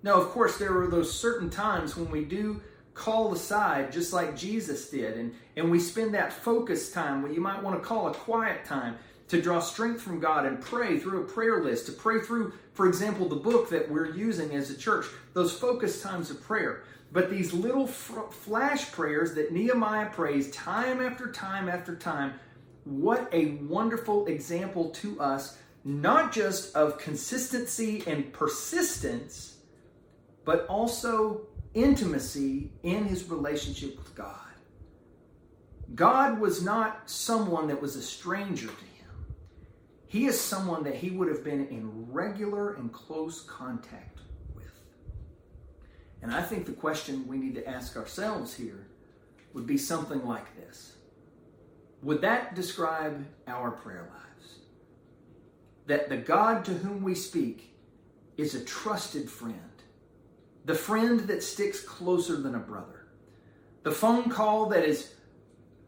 Now, 0.03 0.15
of 0.15 0.29
course, 0.29 0.57
there 0.57 0.77
are 0.81 0.87
those 0.87 1.13
certain 1.13 1.49
times 1.49 1.95
when 1.95 2.09
we 2.11 2.25
do 2.25 2.61
call 2.93 3.33
aside, 3.33 3.91
just 3.91 4.11
like 4.11 4.35
Jesus 4.35 4.89
did, 4.89 5.17
and, 5.17 5.33
and 5.55 5.71
we 5.71 5.79
spend 5.79 6.13
that 6.13 6.33
focus 6.33 6.91
time, 6.91 7.21
what 7.21 7.33
you 7.33 7.39
might 7.39 7.61
want 7.63 7.81
to 7.81 7.87
call 7.87 8.07
a 8.07 8.13
quiet 8.13 8.65
time, 8.65 8.97
to 9.29 9.41
draw 9.41 9.59
strength 9.59 10.01
from 10.01 10.19
God 10.19 10.45
and 10.45 10.59
pray 10.59 10.99
through 10.99 11.21
a 11.21 11.25
prayer 11.25 11.63
list, 11.63 11.85
to 11.85 11.91
pray 11.91 12.19
through, 12.19 12.53
for 12.73 12.87
example, 12.87 13.29
the 13.29 13.35
book 13.35 13.69
that 13.69 13.89
we're 13.89 14.11
using 14.11 14.51
as 14.51 14.69
a 14.69 14.77
church, 14.77 15.05
those 15.33 15.57
focus 15.57 16.01
times 16.01 16.29
of 16.29 16.41
prayer. 16.41 16.83
But 17.11 17.29
these 17.29 17.53
little 17.53 17.87
flash 17.87 18.91
prayers 18.91 19.33
that 19.35 19.51
Nehemiah 19.51 20.09
prays 20.11 20.51
time 20.51 21.01
after 21.01 21.31
time 21.31 21.69
after 21.69 21.95
time, 21.95 22.33
what 22.83 23.29
a 23.31 23.51
wonderful 23.61 24.27
example 24.27 24.89
to 24.89 25.19
us, 25.19 25.57
not 25.83 26.31
just 26.31 26.75
of 26.75 26.97
consistency 26.97 28.03
and 28.05 28.31
persistence, 28.33 29.57
but 30.43 30.65
also 30.67 31.41
intimacy 31.73 32.71
in 32.83 33.05
his 33.05 33.29
relationship 33.29 33.97
with 33.97 34.15
God. 34.15 34.35
God 35.95 36.39
was 36.39 36.63
not 36.63 37.09
someone 37.09 37.67
that 37.67 37.81
was 37.81 37.95
a 37.95 38.01
stranger 38.01 38.67
to 38.67 38.73
him. 38.73 38.88
He 40.09 40.25
is 40.25 40.37
someone 40.37 40.83
that 40.83 40.95
he 40.95 41.11
would 41.11 41.29
have 41.29 41.43
been 41.43 41.67
in 41.67 42.11
regular 42.11 42.73
and 42.73 42.91
close 42.91 43.41
contact 43.41 44.19
with. 44.53 44.73
And 46.21 46.33
I 46.33 46.41
think 46.41 46.65
the 46.65 46.73
question 46.73 47.25
we 47.27 47.37
need 47.37 47.55
to 47.55 47.67
ask 47.67 47.95
ourselves 47.95 48.53
here 48.53 48.87
would 49.53 49.65
be 49.65 49.77
something 49.77 50.25
like 50.25 50.53
this 50.57 50.97
Would 52.03 52.19
that 52.21 52.55
describe 52.55 53.25
our 53.47 53.71
prayer 53.71 54.11
lives? 54.11 54.55
That 55.85 56.09
the 56.09 56.17
God 56.17 56.65
to 56.65 56.73
whom 56.73 57.03
we 57.03 57.15
speak 57.15 57.73
is 58.35 58.55
a 58.55 58.65
trusted 58.65 59.29
friend 59.29 59.69
the 60.69 60.75
friend 60.75 61.21
that 61.21 61.41
sticks 61.41 61.81
closer 61.81 62.35
than 62.35 62.53
a 62.53 62.59
brother, 62.59 63.07
the 63.81 63.91
phone 63.91 64.29
call 64.29 64.67
that 64.67 64.83
is 64.83 65.13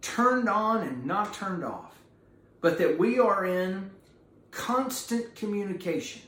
turned 0.02 0.50
on 0.50 0.82
and 0.82 1.06
not 1.06 1.36
turned 1.36 1.64
off, 1.64 1.94
but 2.62 2.80
that 2.80 2.98
we 2.98 3.20
are 3.20 3.46
in 3.46 3.92
constant 4.52 5.34
communication 5.36 6.22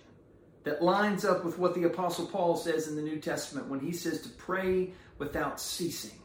that 0.63 0.81
lines 0.81 1.25
up 1.25 1.43
with 1.43 1.59
what 1.59 1.75
the 1.75 1.83
Apostle 1.83 2.25
Paul 2.25 2.55
says 2.55 2.87
in 2.87 2.95
the 2.95 3.01
New 3.01 3.19
Testament 3.19 3.67
when 3.67 3.79
he 3.79 3.91
says 3.91 4.21
to 4.21 4.29
pray 4.29 4.91
without 5.17 5.59
ceasing. 5.59 6.19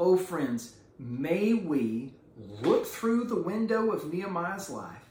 Oh, 0.00 0.16
friends, 0.16 0.74
may 0.98 1.54
we 1.54 2.14
look 2.62 2.86
through 2.86 3.24
the 3.24 3.40
window 3.40 3.90
of 3.90 4.12
Nehemiah's 4.12 4.70
life 4.70 5.04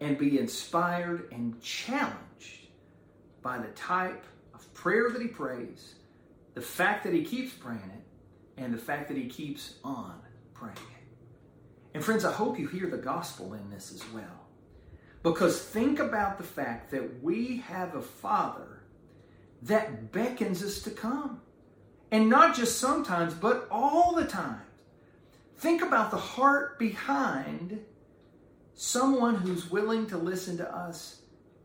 and 0.00 0.18
be 0.18 0.38
inspired 0.38 1.28
and 1.32 1.60
challenged 1.60 2.68
by 3.42 3.58
the 3.58 3.68
type 3.68 4.24
of 4.54 4.72
prayer 4.74 5.10
that 5.10 5.20
he 5.20 5.28
prays, 5.28 5.94
the 6.54 6.60
fact 6.60 7.04
that 7.04 7.12
he 7.12 7.24
keeps 7.24 7.52
praying 7.52 7.92
it, 7.94 8.62
and 8.62 8.74
the 8.74 8.78
fact 8.78 9.08
that 9.08 9.16
he 9.16 9.26
keeps 9.26 9.74
on 9.84 10.20
praying 10.54 10.76
it. 10.76 10.97
And 11.98 12.04
friends, 12.04 12.24
I 12.24 12.30
hope 12.30 12.60
you 12.60 12.68
hear 12.68 12.86
the 12.86 12.96
gospel 12.96 13.54
in 13.54 13.70
this 13.70 13.92
as 13.92 14.04
well. 14.12 14.46
Because 15.24 15.60
think 15.60 15.98
about 15.98 16.38
the 16.38 16.44
fact 16.44 16.92
that 16.92 17.24
we 17.24 17.56
have 17.66 17.96
a 17.96 18.00
Father 18.00 18.84
that 19.62 20.12
beckons 20.12 20.62
us 20.62 20.80
to 20.82 20.92
come. 20.92 21.40
And 22.12 22.30
not 22.30 22.54
just 22.54 22.78
sometimes, 22.78 23.34
but 23.34 23.66
all 23.68 24.14
the 24.14 24.26
time. 24.26 24.60
Think 25.56 25.82
about 25.82 26.12
the 26.12 26.18
heart 26.18 26.78
behind 26.78 27.84
someone 28.74 29.34
who's 29.34 29.68
willing 29.68 30.06
to 30.06 30.18
listen 30.18 30.56
to 30.58 30.72
us 30.72 31.22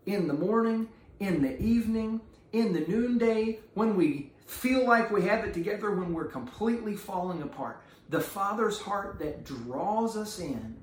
in 0.08 0.28
the 0.28 0.34
morning, 0.34 0.90
in 1.20 1.44
the 1.44 1.62
evening, 1.62 2.22
in 2.54 2.74
the 2.74 2.82
noonday, 2.88 3.60
when 3.76 3.96
we 3.96 4.32
feel 4.48 4.84
like 4.84 5.12
we 5.12 5.22
have 5.26 5.46
it 5.46 5.54
together, 5.54 5.92
when 5.92 6.12
we're 6.12 6.26
completely 6.26 6.96
falling 6.96 7.44
apart. 7.44 7.83
The 8.10 8.20
Father's 8.20 8.80
heart 8.80 9.20
that 9.20 9.44
draws 9.46 10.16
us 10.16 10.40
in 10.40 10.78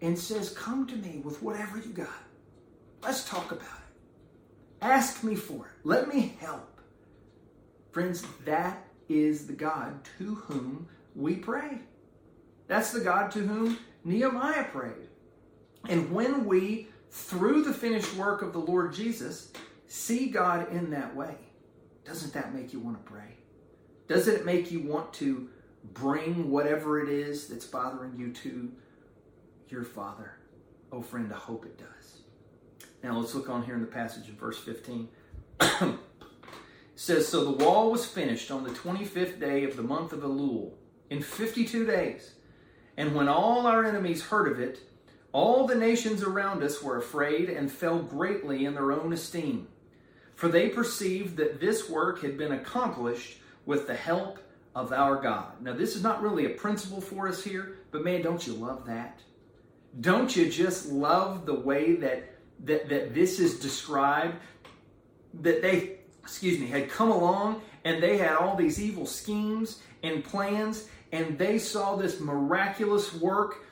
and 0.00 0.18
says, 0.18 0.50
Come 0.50 0.86
to 0.88 0.96
me 0.96 1.20
with 1.24 1.42
whatever 1.42 1.78
you 1.78 1.92
got. 1.92 2.08
Let's 3.02 3.28
talk 3.28 3.50
about 3.50 3.62
it. 3.62 4.82
Ask 4.82 5.22
me 5.24 5.34
for 5.34 5.66
it. 5.66 5.72
Let 5.84 6.12
me 6.12 6.36
help. 6.40 6.80
Friends, 7.90 8.24
that 8.44 8.86
is 9.08 9.46
the 9.46 9.52
God 9.52 10.00
to 10.18 10.34
whom 10.34 10.88
we 11.14 11.36
pray. 11.36 11.78
That's 12.66 12.92
the 12.92 13.00
God 13.00 13.30
to 13.32 13.40
whom 13.40 13.78
Nehemiah 14.04 14.64
prayed. 14.64 15.08
And 15.88 16.10
when 16.10 16.46
we, 16.46 16.88
through 17.10 17.62
the 17.64 17.74
finished 17.74 18.14
work 18.16 18.42
of 18.42 18.52
the 18.52 18.58
Lord 18.58 18.92
Jesus, 18.92 19.52
see 19.86 20.28
God 20.28 20.72
in 20.72 20.90
that 20.90 21.14
way, 21.14 21.36
doesn't 22.04 22.32
that 22.32 22.54
make 22.54 22.72
you 22.72 22.80
want 22.80 23.04
to 23.04 23.12
pray? 23.12 23.36
Doesn't 24.08 24.34
it 24.34 24.44
make 24.44 24.70
you 24.70 24.80
want 24.80 25.12
to 25.14 25.48
bring 25.84 26.50
whatever 26.50 27.00
it 27.00 27.08
is 27.08 27.48
that's 27.48 27.66
bothering 27.66 28.16
you 28.16 28.32
to 28.32 28.70
your 29.68 29.84
Father? 29.84 30.36
Oh, 30.90 31.02
friend, 31.02 31.32
I 31.32 31.38
hope 31.38 31.64
it 31.64 31.78
does. 31.78 32.22
Now 33.02 33.18
let's 33.18 33.34
look 33.34 33.48
on 33.48 33.64
here 33.64 33.74
in 33.74 33.80
the 33.80 33.86
passage 33.86 34.28
in 34.28 34.36
verse 34.36 34.58
15. 34.58 35.08
it 35.60 35.98
says, 36.94 37.26
So 37.26 37.44
the 37.44 37.64
wall 37.64 37.90
was 37.90 38.06
finished 38.06 38.50
on 38.50 38.64
the 38.64 38.70
25th 38.70 39.40
day 39.40 39.64
of 39.64 39.76
the 39.76 39.82
month 39.82 40.12
of 40.12 40.20
Elul, 40.20 40.72
in 41.10 41.22
52 41.22 41.86
days. 41.86 42.34
And 42.96 43.14
when 43.14 43.28
all 43.28 43.66
our 43.66 43.84
enemies 43.84 44.22
heard 44.22 44.52
of 44.52 44.60
it, 44.60 44.80
all 45.32 45.66
the 45.66 45.74
nations 45.74 46.22
around 46.22 46.62
us 46.62 46.82
were 46.82 46.98
afraid 46.98 47.48
and 47.48 47.72
fell 47.72 47.98
greatly 47.98 48.66
in 48.66 48.74
their 48.74 48.92
own 48.92 49.12
esteem 49.12 49.68
for 50.42 50.48
they 50.48 50.68
perceived 50.68 51.36
that 51.36 51.60
this 51.60 51.88
work 51.88 52.20
had 52.22 52.36
been 52.36 52.50
accomplished 52.50 53.38
with 53.64 53.86
the 53.86 53.94
help 53.94 54.40
of 54.74 54.92
our 54.92 55.16
God. 55.16 55.60
Now, 55.60 55.74
this 55.74 55.96
is 55.96 56.02
not 56.02 56.22
really 56.22 56.46
a 56.46 56.50
principle 56.50 57.00
for 57.00 57.28
us 57.28 57.42
here, 57.42 57.78
but 57.90 58.04
man, 58.04 58.22
don't 58.22 58.46
you 58.46 58.54
love 58.54 58.86
that? 58.86 59.20
Don't 60.00 60.34
you 60.34 60.48
just 60.48 60.90
love 60.90 61.44
the 61.44 61.54
way 61.54 61.96
that 61.96 62.28
that, 62.64 62.88
that 62.88 63.14
this 63.14 63.38
is 63.40 63.58
described? 63.58 64.36
That 65.40 65.62
they, 65.62 65.98
excuse 66.22 66.58
me, 66.58 66.66
had 66.66 66.88
come 66.88 67.10
along 67.10 67.62
and 67.84 68.02
they 68.02 68.16
had 68.16 68.36
all 68.36 68.56
these 68.56 68.80
evil 68.80 69.06
schemes 69.06 69.82
and 70.02 70.24
plans, 70.24 70.88
and 71.10 71.38
they 71.38 71.58
saw 71.58 71.96
this 71.96 72.20
miraculous 72.20 73.14
work 73.14 73.64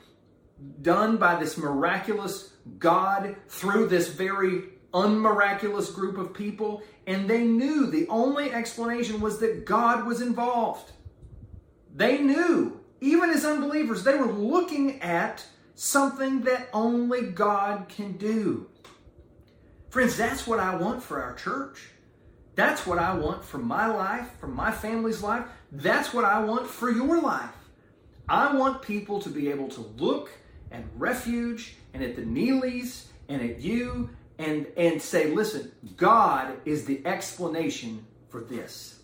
done 0.81 1.17
by 1.17 1.39
this 1.39 1.57
miraculous 1.57 2.53
God 2.77 3.35
through 3.47 3.87
this 3.87 4.09
very 4.09 4.63
unmiraculous 4.93 5.89
group 5.91 6.17
of 6.17 6.33
people, 6.33 6.83
and 7.11 7.29
they 7.29 7.43
knew 7.43 7.87
the 7.87 8.07
only 8.07 8.53
explanation 8.53 9.19
was 9.19 9.39
that 9.39 9.65
God 9.65 10.07
was 10.07 10.21
involved. 10.21 10.93
They 11.93 12.19
knew, 12.19 12.79
even 13.01 13.29
as 13.31 13.43
unbelievers, 13.43 14.05
they 14.05 14.15
were 14.15 14.31
looking 14.31 15.01
at 15.01 15.43
something 15.75 16.43
that 16.43 16.69
only 16.71 17.23
God 17.23 17.89
can 17.89 18.13
do. 18.13 18.69
Friends, 19.89 20.15
that's 20.15 20.47
what 20.47 20.61
I 20.61 20.75
want 20.75 21.03
for 21.03 21.21
our 21.21 21.35
church. 21.35 21.89
That's 22.55 22.87
what 22.87 22.97
I 22.97 23.13
want 23.13 23.43
for 23.43 23.57
my 23.57 23.87
life, 23.87 24.29
for 24.39 24.47
my 24.47 24.71
family's 24.71 25.21
life. 25.21 25.43
That's 25.69 26.13
what 26.13 26.23
I 26.23 26.39
want 26.39 26.65
for 26.65 26.89
your 26.89 27.21
life. 27.21 27.55
I 28.29 28.55
want 28.55 28.81
people 28.81 29.19
to 29.21 29.29
be 29.29 29.49
able 29.49 29.67
to 29.67 29.81
look 29.97 30.29
at 30.71 30.85
refuge 30.95 31.75
and 31.93 32.03
at 32.03 32.15
the 32.15 32.21
Neelys 32.21 33.07
and 33.27 33.41
at 33.41 33.59
you 33.59 34.11
and, 34.37 34.67
and 34.77 35.01
say, 35.01 35.31
listen, 35.31 35.71
God 35.97 36.57
is 36.65 36.85
the 36.85 37.05
explanation 37.05 38.05
for 38.29 38.41
this. 38.41 38.99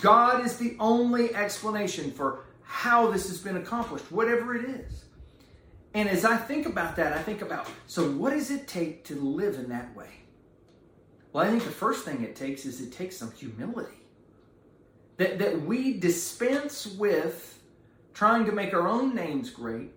God 0.00 0.44
is 0.44 0.56
the 0.56 0.76
only 0.78 1.34
explanation 1.34 2.10
for 2.10 2.44
how 2.62 3.10
this 3.10 3.28
has 3.28 3.38
been 3.38 3.56
accomplished, 3.56 4.10
whatever 4.10 4.54
it 4.54 4.64
is. 4.64 5.04
And 5.94 6.08
as 6.08 6.24
I 6.24 6.36
think 6.36 6.66
about 6.66 6.96
that, 6.96 7.12
I 7.12 7.22
think 7.22 7.42
about 7.42 7.68
so 7.86 8.08
what 8.10 8.30
does 8.30 8.50
it 8.50 8.68
take 8.68 9.04
to 9.06 9.16
live 9.16 9.56
in 9.56 9.68
that 9.70 9.94
way? 9.96 10.10
Well, 11.32 11.44
I 11.44 11.50
think 11.50 11.64
the 11.64 11.70
first 11.70 12.04
thing 12.04 12.22
it 12.22 12.36
takes 12.36 12.64
is 12.64 12.80
it 12.80 12.92
takes 12.92 13.16
some 13.16 13.32
humility. 13.32 13.96
That, 15.16 15.38
that 15.38 15.62
we 15.62 15.98
dispense 15.98 16.86
with 16.86 17.58
trying 18.14 18.46
to 18.46 18.52
make 18.52 18.72
our 18.72 18.88
own 18.88 19.14
names 19.14 19.50
great. 19.50 19.92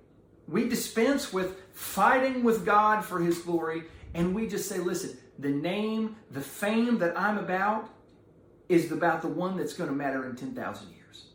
We 0.47 0.67
dispense 0.67 1.31
with 1.31 1.61
fighting 1.73 2.43
with 2.43 2.65
God 2.65 3.05
for 3.05 3.19
His 3.19 3.37
glory 3.39 3.83
and 4.13 4.35
we 4.35 4.47
just 4.47 4.69
say, 4.69 4.79
listen, 4.79 5.17
the 5.39 5.49
name, 5.49 6.15
the 6.31 6.41
fame 6.41 6.99
that 6.99 7.19
I'm 7.19 7.37
about 7.37 7.89
is 8.69 8.91
about 8.91 9.21
the 9.21 9.27
one 9.27 9.57
that's 9.57 9.73
going 9.73 9.89
to 9.89 9.95
matter 9.95 10.25
in 10.25 10.35
10,000 10.35 10.89
years. 10.89 11.27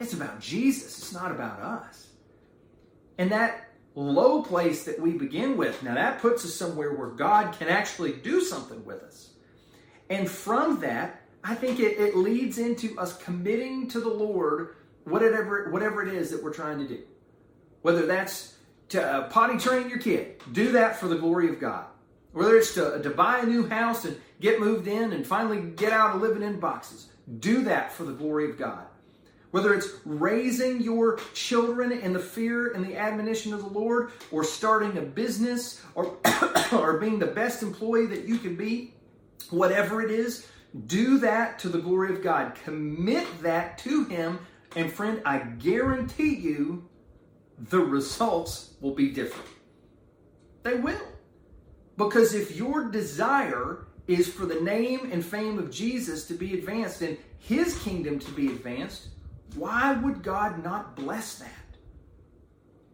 It's 0.00 0.12
about 0.12 0.40
Jesus, 0.40 0.98
it's 0.98 1.12
not 1.12 1.30
about 1.30 1.60
us. 1.60 2.08
And 3.18 3.30
that 3.30 3.68
low 3.94 4.42
place 4.42 4.84
that 4.84 4.98
we 4.98 5.12
begin 5.12 5.56
with, 5.56 5.82
now 5.82 5.94
that 5.94 6.20
puts 6.20 6.44
us 6.44 6.54
somewhere 6.54 6.94
where 6.94 7.10
God 7.10 7.56
can 7.58 7.68
actually 7.68 8.12
do 8.12 8.40
something 8.40 8.84
with 8.84 9.02
us. 9.02 9.30
And 10.08 10.28
from 10.28 10.80
that, 10.80 11.22
I 11.44 11.54
think 11.54 11.78
it, 11.78 11.98
it 11.98 12.16
leads 12.16 12.58
into 12.58 12.98
us 12.98 13.16
committing 13.18 13.88
to 13.88 14.00
the 14.00 14.08
Lord 14.08 14.76
whatever, 15.04 15.70
whatever 15.70 16.02
it 16.06 16.14
is 16.14 16.30
that 16.30 16.42
we're 16.42 16.52
trying 16.52 16.78
to 16.78 16.88
do. 16.88 17.02
Whether 17.82 18.06
that's 18.06 18.56
to 18.90 19.02
uh, 19.02 19.28
potty 19.28 19.58
train 19.58 19.88
your 19.88 19.98
kid, 19.98 20.40
do 20.52 20.72
that 20.72 20.96
for 20.96 21.08
the 21.08 21.16
glory 21.16 21.48
of 21.48 21.58
God. 21.58 21.86
Whether 22.32 22.56
it's 22.56 22.74
to, 22.74 22.94
uh, 22.94 23.02
to 23.02 23.10
buy 23.10 23.40
a 23.40 23.46
new 23.46 23.68
house 23.68 24.04
and 24.04 24.18
get 24.40 24.60
moved 24.60 24.88
in 24.88 25.12
and 25.12 25.26
finally 25.26 25.60
get 25.60 25.92
out 25.92 26.16
of 26.16 26.22
living 26.22 26.42
in 26.42 26.58
boxes, 26.58 27.08
do 27.38 27.62
that 27.64 27.92
for 27.92 28.04
the 28.04 28.12
glory 28.12 28.50
of 28.50 28.58
God. 28.58 28.86
Whether 29.50 29.74
it's 29.74 29.88
raising 30.06 30.80
your 30.80 31.18
children 31.34 31.92
in 31.92 32.14
the 32.14 32.18
fear 32.18 32.72
and 32.72 32.84
the 32.84 32.96
admonition 32.96 33.52
of 33.52 33.60
the 33.60 33.68
Lord, 33.68 34.12
or 34.30 34.44
starting 34.44 34.96
a 34.96 35.02
business, 35.02 35.82
or, 35.94 36.16
or 36.72 36.98
being 36.98 37.18
the 37.18 37.26
best 37.26 37.62
employee 37.62 38.06
that 38.06 38.24
you 38.24 38.38
can 38.38 38.56
be, 38.56 38.94
whatever 39.50 40.00
it 40.00 40.10
is, 40.10 40.48
do 40.86 41.18
that 41.18 41.58
to 41.58 41.68
the 41.68 41.78
glory 41.78 42.14
of 42.14 42.22
God. 42.22 42.54
Commit 42.64 43.26
that 43.42 43.76
to 43.78 44.04
Him. 44.04 44.38
And 44.74 44.90
friend, 44.90 45.20
I 45.26 45.38
guarantee 45.38 46.34
you 46.34 46.88
the 47.58 47.80
results 47.80 48.72
will 48.80 48.94
be 48.94 49.10
different. 49.10 49.48
They 50.62 50.74
will. 50.74 51.11
Because 51.96 52.34
if 52.34 52.56
your 52.56 52.90
desire 52.90 53.86
is 54.06 54.28
for 54.28 54.46
the 54.46 54.60
name 54.60 55.10
and 55.12 55.24
fame 55.24 55.58
of 55.58 55.70
Jesus 55.70 56.26
to 56.26 56.34
be 56.34 56.54
advanced 56.54 57.02
and 57.02 57.16
his 57.38 57.78
kingdom 57.80 58.18
to 58.18 58.30
be 58.32 58.48
advanced, 58.48 59.08
why 59.54 59.92
would 59.94 60.22
God 60.22 60.62
not 60.64 60.96
bless 60.96 61.38
that? 61.38 61.50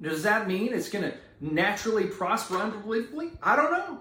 Does 0.01 0.23
that 0.23 0.49
mean 0.49 0.73
it's 0.73 0.89
going 0.89 1.05
to 1.05 1.17
naturally 1.41 2.07
prosper 2.07 2.57
unbelievably? 2.57 3.33
I 3.43 3.57
don't 3.57 3.73
know. 3.73 3.99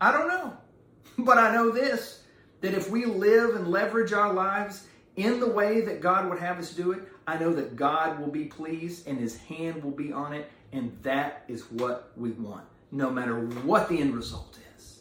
I 0.00 0.12
don't 0.12 0.28
know. 0.28 0.56
But 1.18 1.36
I 1.36 1.52
know 1.54 1.70
this 1.70 2.22
that 2.62 2.74
if 2.74 2.88
we 2.88 3.04
live 3.04 3.54
and 3.54 3.68
leverage 3.68 4.12
our 4.12 4.32
lives 4.32 4.86
in 5.16 5.40
the 5.40 5.48
way 5.48 5.82
that 5.82 6.00
God 6.00 6.30
would 6.30 6.38
have 6.38 6.58
us 6.58 6.72
do 6.72 6.92
it, 6.92 7.02
I 7.26 7.36
know 7.36 7.52
that 7.52 7.76
God 7.76 8.18
will 8.18 8.30
be 8.30 8.44
pleased 8.44 9.06
and 9.06 9.18
his 9.18 9.36
hand 9.36 9.82
will 9.84 9.90
be 9.90 10.12
on 10.12 10.32
it, 10.32 10.50
and 10.72 10.96
that 11.02 11.44
is 11.48 11.70
what 11.70 12.12
we 12.16 12.30
want, 12.30 12.64
no 12.92 13.10
matter 13.10 13.40
what 13.40 13.88
the 13.88 13.98
end 13.98 14.14
result 14.14 14.58
is. 14.76 15.00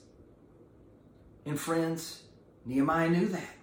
And 1.46 1.60
friends, 1.60 2.24
Nehemiah 2.66 3.10
knew 3.10 3.28
that. 3.28 3.56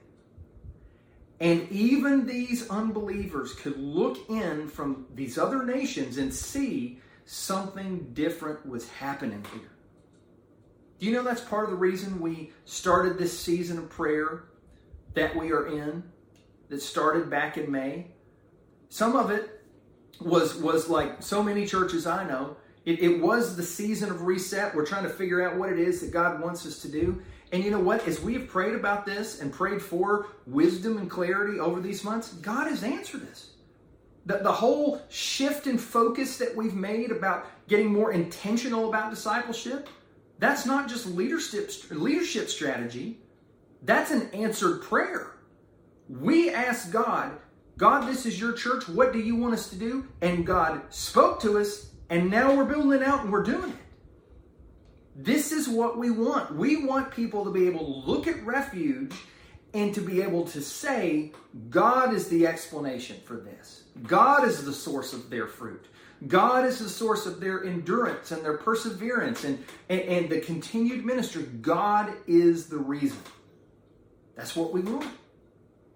And 1.40 1.70
even 1.70 2.26
these 2.26 2.68
unbelievers 2.68 3.54
could 3.54 3.78
look 3.78 4.28
in 4.28 4.68
from 4.68 5.06
these 5.14 5.38
other 5.38 5.64
nations 5.64 6.18
and 6.18 6.32
see 6.34 7.00
something 7.24 8.10
different 8.12 8.66
was 8.66 8.88
happening 8.90 9.44
here. 9.52 9.70
Do 10.98 11.06
you 11.06 11.12
know 11.12 11.22
that's 11.22 11.40
part 11.40 11.64
of 11.64 11.70
the 11.70 11.76
reason 11.76 12.20
we 12.20 12.52
started 12.64 13.18
this 13.18 13.38
season 13.38 13.78
of 13.78 13.88
prayer 13.88 14.44
that 15.14 15.36
we 15.36 15.52
are 15.52 15.68
in, 15.68 16.02
that 16.68 16.82
started 16.82 17.30
back 17.30 17.56
in 17.56 17.70
May? 17.70 18.08
Some 18.88 19.14
of 19.14 19.30
it 19.30 19.62
was 20.20 20.56
was 20.56 20.88
like 20.88 21.22
so 21.22 21.42
many 21.42 21.66
churches 21.66 22.06
I 22.06 22.26
know. 22.26 22.56
It, 22.84 23.00
it 23.00 23.20
was 23.20 23.56
the 23.56 23.62
season 23.62 24.10
of 24.10 24.22
reset. 24.22 24.74
We're 24.74 24.86
trying 24.86 25.04
to 25.04 25.10
figure 25.10 25.46
out 25.46 25.56
what 25.56 25.70
it 25.70 25.78
is 25.78 26.00
that 26.00 26.10
God 26.10 26.40
wants 26.40 26.66
us 26.66 26.80
to 26.82 26.88
do. 26.88 27.22
And 27.52 27.64
you 27.64 27.70
know 27.70 27.80
what? 27.80 28.06
As 28.06 28.20
we 28.20 28.34
have 28.34 28.48
prayed 28.48 28.74
about 28.74 29.06
this 29.06 29.40
and 29.40 29.52
prayed 29.52 29.80
for 29.80 30.28
wisdom 30.46 30.98
and 30.98 31.10
clarity 31.10 31.58
over 31.58 31.80
these 31.80 32.04
months, 32.04 32.32
God 32.34 32.68
has 32.68 32.82
answered 32.82 33.28
us. 33.30 33.50
The, 34.26 34.38
the 34.38 34.52
whole 34.52 35.02
shift 35.08 35.66
in 35.66 35.78
focus 35.78 36.36
that 36.38 36.54
we've 36.54 36.74
made 36.74 37.10
about 37.10 37.46
getting 37.68 37.92
more 37.92 38.12
intentional 38.12 38.88
about 38.88 39.10
discipleship, 39.10 39.88
that's 40.38 40.66
not 40.66 40.88
just 40.88 41.06
leadership, 41.06 41.70
leadership 41.90 42.48
strategy, 42.48 43.18
that's 43.82 44.10
an 44.10 44.28
answered 44.32 44.82
prayer. 44.82 45.36
We 46.08 46.50
ask 46.50 46.90
God, 46.90 47.38
God, 47.76 48.08
this 48.08 48.26
is 48.26 48.40
your 48.40 48.52
church. 48.52 48.88
What 48.88 49.12
do 49.12 49.20
you 49.20 49.36
want 49.36 49.54
us 49.54 49.70
to 49.70 49.76
do? 49.76 50.06
And 50.20 50.44
God 50.44 50.82
spoke 50.90 51.40
to 51.42 51.58
us, 51.58 51.87
and 52.10 52.30
now 52.30 52.54
we're 52.54 52.64
building 52.64 52.92
it 52.92 53.02
out 53.02 53.22
and 53.22 53.32
we're 53.32 53.42
doing 53.42 53.70
it. 53.70 53.76
This 55.16 55.52
is 55.52 55.68
what 55.68 55.98
we 55.98 56.10
want. 56.10 56.54
We 56.54 56.84
want 56.84 57.10
people 57.10 57.44
to 57.44 57.50
be 57.50 57.66
able 57.66 57.80
to 57.80 58.10
look 58.10 58.26
at 58.26 58.44
refuge 58.44 59.12
and 59.74 59.92
to 59.94 60.00
be 60.00 60.22
able 60.22 60.44
to 60.46 60.62
say, 60.62 61.32
God 61.70 62.14
is 62.14 62.28
the 62.28 62.46
explanation 62.46 63.16
for 63.24 63.36
this. 63.36 63.84
God 64.06 64.46
is 64.46 64.64
the 64.64 64.72
source 64.72 65.12
of 65.12 65.28
their 65.28 65.46
fruit. 65.46 65.86
God 66.26 66.64
is 66.64 66.78
the 66.78 66.88
source 66.88 67.26
of 67.26 67.40
their 67.40 67.64
endurance 67.64 68.32
and 68.32 68.44
their 68.44 68.56
perseverance 68.56 69.44
and, 69.44 69.64
and, 69.88 70.00
and 70.00 70.30
the 70.30 70.40
continued 70.40 71.04
ministry. 71.04 71.44
God 71.60 72.12
is 72.26 72.66
the 72.66 72.78
reason. 72.78 73.18
That's 74.34 74.56
what 74.56 74.72
we 74.72 74.80
want. 74.80 75.10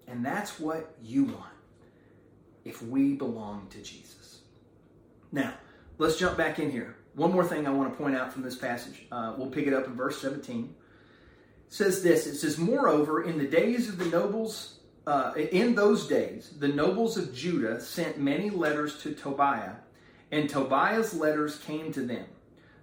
And 0.07 0.25
that's 0.25 0.59
what 0.59 0.95
you 1.01 1.25
want 1.25 1.53
if 2.65 2.81
we 2.81 3.13
belong 3.13 3.67
to 3.71 3.81
Jesus. 3.81 4.39
Now, 5.31 5.53
let's 5.97 6.17
jump 6.17 6.37
back 6.37 6.59
in 6.59 6.71
here. 6.71 6.95
One 7.15 7.31
more 7.31 7.45
thing 7.45 7.67
I 7.67 7.71
want 7.71 7.91
to 7.91 7.97
point 7.97 8.15
out 8.15 8.33
from 8.33 8.41
this 8.41 8.55
passage. 8.55 9.05
Uh, 9.11 9.35
we'll 9.37 9.51
pick 9.51 9.67
it 9.67 9.73
up 9.73 9.85
in 9.85 9.95
verse 9.95 10.19
17. 10.21 10.73
It 11.67 11.73
says 11.73 12.01
this 12.03 12.25
It 12.25 12.35
says, 12.35 12.57
Moreover, 12.57 13.23
in 13.23 13.37
the 13.37 13.47
days 13.47 13.89
of 13.89 13.97
the 13.97 14.05
nobles, 14.05 14.79
uh, 15.05 15.33
in 15.35 15.75
those 15.75 16.07
days, 16.07 16.53
the 16.59 16.67
nobles 16.67 17.17
of 17.17 17.33
Judah 17.33 17.81
sent 17.81 18.19
many 18.19 18.49
letters 18.49 19.01
to 19.03 19.13
Tobiah, 19.13 19.75
and 20.31 20.49
Tobiah's 20.49 21.13
letters 21.13 21.57
came 21.59 21.91
to 21.93 22.01
them. 22.01 22.25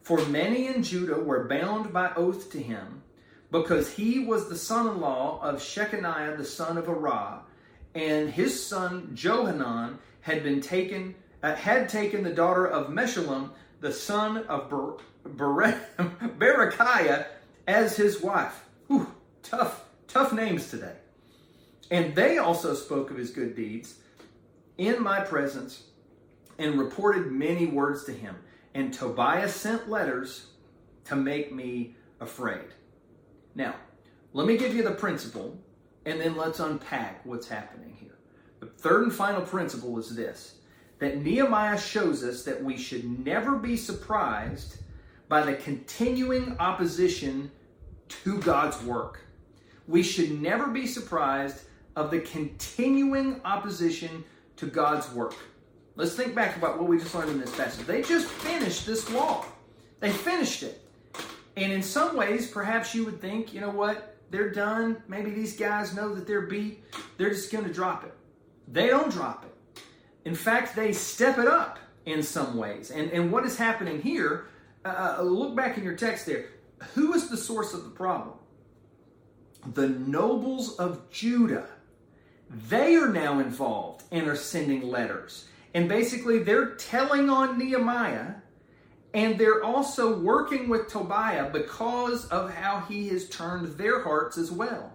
For 0.02 0.24
many 0.26 0.66
in 0.66 0.82
Judah 0.82 1.18
were 1.18 1.48
bound 1.48 1.92
by 1.92 2.12
oath 2.14 2.50
to 2.52 2.58
him, 2.62 3.02
because 3.50 3.92
he 3.92 4.20
was 4.20 4.48
the 4.48 4.56
son 4.56 4.86
in 4.86 5.00
law 5.00 5.40
of 5.42 5.56
Shechaniah 5.56 6.36
the 6.36 6.44
son 6.44 6.78
of 6.78 6.86
Arah, 6.86 7.40
and 7.94 8.30
his 8.30 8.64
son 8.64 9.10
Johanan 9.14 9.98
had 10.20 10.42
been 10.42 10.60
taken. 10.60 11.14
Uh, 11.42 11.54
had 11.54 11.88
taken 11.88 12.22
the 12.22 12.32
daughter 12.32 12.66
of 12.66 12.88
Meshullam, 12.88 13.50
the 13.80 13.92
son 13.92 14.38
of 14.44 14.68
Ber- 14.68 14.96
Ber- 15.24 15.80
Berechiah, 16.38 17.26
as 17.66 17.96
his 17.96 18.20
wife. 18.20 18.64
Whew, 18.88 19.12
tough, 19.42 19.84
tough 20.06 20.32
names 20.32 20.70
today. 20.70 20.96
And 21.90 22.14
they 22.14 22.38
also 22.38 22.74
spoke 22.74 23.10
of 23.10 23.16
his 23.16 23.30
good 23.30 23.56
deeds 23.56 23.96
in 24.78 25.02
my 25.02 25.20
presence 25.20 25.84
and 26.58 26.78
reported 26.78 27.32
many 27.32 27.66
words 27.66 28.04
to 28.04 28.12
him. 28.12 28.36
And 28.74 28.92
Tobias 28.92 29.54
sent 29.54 29.88
letters 29.88 30.46
to 31.06 31.16
make 31.16 31.52
me 31.52 31.96
afraid. 32.20 32.66
Now, 33.54 33.74
let 34.32 34.46
me 34.46 34.56
give 34.56 34.74
you 34.74 34.82
the 34.82 34.92
principle 34.92 35.58
and 36.06 36.20
then 36.20 36.36
let's 36.36 36.60
unpack 36.60 37.24
what's 37.26 37.48
happening 37.48 37.96
here. 37.98 38.18
The 38.60 38.66
third 38.66 39.04
and 39.04 39.12
final 39.12 39.42
principle 39.42 39.98
is 39.98 40.14
this 40.14 40.56
that 41.00 41.22
Nehemiah 41.22 41.78
shows 41.78 42.22
us 42.22 42.44
that 42.44 42.62
we 42.62 42.76
should 42.76 43.24
never 43.24 43.56
be 43.56 43.76
surprised 43.76 44.76
by 45.28 45.42
the 45.42 45.54
continuing 45.54 46.56
opposition 46.58 47.50
to 48.08 48.38
God's 48.38 48.80
work. 48.84 49.20
We 49.88 50.02
should 50.02 50.40
never 50.40 50.68
be 50.68 50.86
surprised 50.86 51.62
of 51.96 52.10
the 52.10 52.20
continuing 52.20 53.40
opposition 53.44 54.24
to 54.56 54.66
God's 54.66 55.10
work. 55.12 55.34
Let's 55.96 56.14
think 56.14 56.34
back 56.34 56.56
about 56.56 56.78
what 56.78 56.88
we 56.88 56.98
just 56.98 57.14
learned 57.14 57.30
in 57.30 57.40
this 57.40 57.54
passage. 57.54 57.86
They 57.86 58.02
just 58.02 58.26
finished 58.26 58.86
this 58.86 59.08
wall. 59.10 59.46
They 60.00 60.10
finished 60.10 60.62
it. 60.62 60.80
And 61.56 61.72
in 61.72 61.82
some 61.82 62.16
ways, 62.16 62.50
perhaps 62.50 62.94
you 62.94 63.04
would 63.04 63.20
think, 63.20 63.52
you 63.52 63.60
know 63.60 63.70
what? 63.70 64.16
They're 64.30 64.50
done. 64.50 65.02
Maybe 65.08 65.30
these 65.30 65.56
guys 65.56 65.94
know 65.94 66.14
that 66.14 66.26
they're 66.26 66.42
beat. 66.42 66.84
They're 67.16 67.30
just 67.30 67.50
going 67.50 67.64
to 67.64 67.72
drop 67.72 68.04
it. 68.04 68.14
They 68.68 68.86
don't 68.86 69.10
drop 69.10 69.44
it. 69.44 69.49
In 70.24 70.34
fact, 70.34 70.76
they 70.76 70.92
step 70.92 71.38
it 71.38 71.46
up 71.46 71.78
in 72.06 72.22
some 72.22 72.56
ways. 72.56 72.90
And, 72.90 73.10
and 73.10 73.32
what 73.32 73.44
is 73.44 73.56
happening 73.56 74.00
here, 74.02 74.48
uh, 74.84 75.16
uh, 75.18 75.22
look 75.22 75.56
back 75.56 75.78
in 75.78 75.84
your 75.84 75.96
text 75.96 76.26
there. 76.26 76.46
Who 76.94 77.12
is 77.14 77.28
the 77.28 77.36
source 77.36 77.74
of 77.74 77.84
the 77.84 77.90
problem? 77.90 78.36
The 79.74 79.88
nobles 79.88 80.76
of 80.76 81.10
Judah. 81.10 81.68
They 82.48 82.96
are 82.96 83.08
now 83.08 83.38
involved 83.38 84.04
and 84.10 84.26
are 84.26 84.36
sending 84.36 84.82
letters. 84.82 85.46
And 85.74 85.88
basically, 85.88 86.42
they're 86.42 86.74
telling 86.74 87.30
on 87.30 87.58
Nehemiah 87.58 88.34
and 89.12 89.38
they're 89.38 89.64
also 89.64 90.16
working 90.18 90.68
with 90.68 90.88
Tobiah 90.88 91.50
because 91.50 92.26
of 92.26 92.52
how 92.52 92.80
he 92.80 93.08
has 93.08 93.28
turned 93.28 93.76
their 93.76 94.02
hearts 94.02 94.38
as 94.38 94.52
well. 94.52 94.92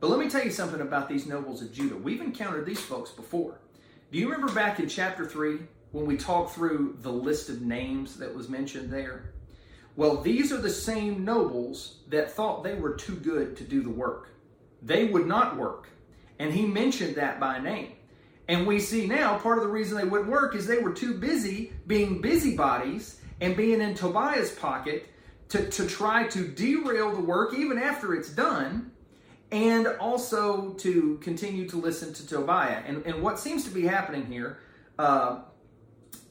But 0.00 0.10
let 0.10 0.18
me 0.18 0.28
tell 0.28 0.44
you 0.44 0.50
something 0.50 0.80
about 0.80 1.08
these 1.08 1.26
nobles 1.26 1.62
of 1.62 1.72
Judah. 1.72 1.96
We've 1.96 2.20
encountered 2.20 2.66
these 2.66 2.80
folks 2.80 3.10
before. 3.10 3.60
Do 4.10 4.18
you 4.18 4.30
remember 4.30 4.50
back 4.54 4.80
in 4.80 4.88
chapter 4.88 5.26
3 5.26 5.58
when 5.92 6.06
we 6.06 6.16
talked 6.16 6.54
through 6.54 6.96
the 7.02 7.12
list 7.12 7.50
of 7.50 7.60
names 7.60 8.16
that 8.16 8.34
was 8.34 8.48
mentioned 8.48 8.90
there? 8.90 9.34
Well, 9.96 10.22
these 10.22 10.50
are 10.50 10.60
the 10.60 10.70
same 10.70 11.26
nobles 11.26 11.98
that 12.08 12.30
thought 12.30 12.64
they 12.64 12.74
were 12.74 12.94
too 12.94 13.16
good 13.16 13.54
to 13.58 13.64
do 13.64 13.82
the 13.82 13.90
work. 13.90 14.30
They 14.80 15.04
would 15.04 15.26
not 15.26 15.58
work. 15.58 15.88
And 16.38 16.50
he 16.50 16.64
mentioned 16.64 17.16
that 17.16 17.38
by 17.38 17.58
name. 17.58 17.92
And 18.48 18.66
we 18.66 18.80
see 18.80 19.06
now 19.06 19.36
part 19.38 19.58
of 19.58 19.64
the 19.64 19.70
reason 19.70 19.98
they 19.98 20.04
wouldn't 20.04 20.30
work 20.30 20.54
is 20.54 20.66
they 20.66 20.78
were 20.78 20.94
too 20.94 21.12
busy 21.12 21.74
being 21.86 22.22
busybodies 22.22 23.20
and 23.42 23.58
being 23.58 23.82
in 23.82 23.94
Tobiah's 23.94 24.52
pocket 24.52 25.06
to, 25.50 25.68
to 25.68 25.86
try 25.86 26.26
to 26.28 26.48
derail 26.48 27.14
the 27.14 27.20
work 27.20 27.52
even 27.52 27.76
after 27.76 28.14
it's 28.14 28.30
done 28.30 28.90
and 29.50 29.86
also 29.98 30.72
to 30.74 31.18
continue 31.22 31.68
to 31.68 31.76
listen 31.76 32.12
to 32.14 32.26
Tobiah. 32.26 32.82
And, 32.86 33.04
and 33.06 33.22
what 33.22 33.38
seems 33.38 33.64
to 33.64 33.70
be 33.70 33.82
happening 33.82 34.26
here, 34.26 34.58
uh, 34.98 35.40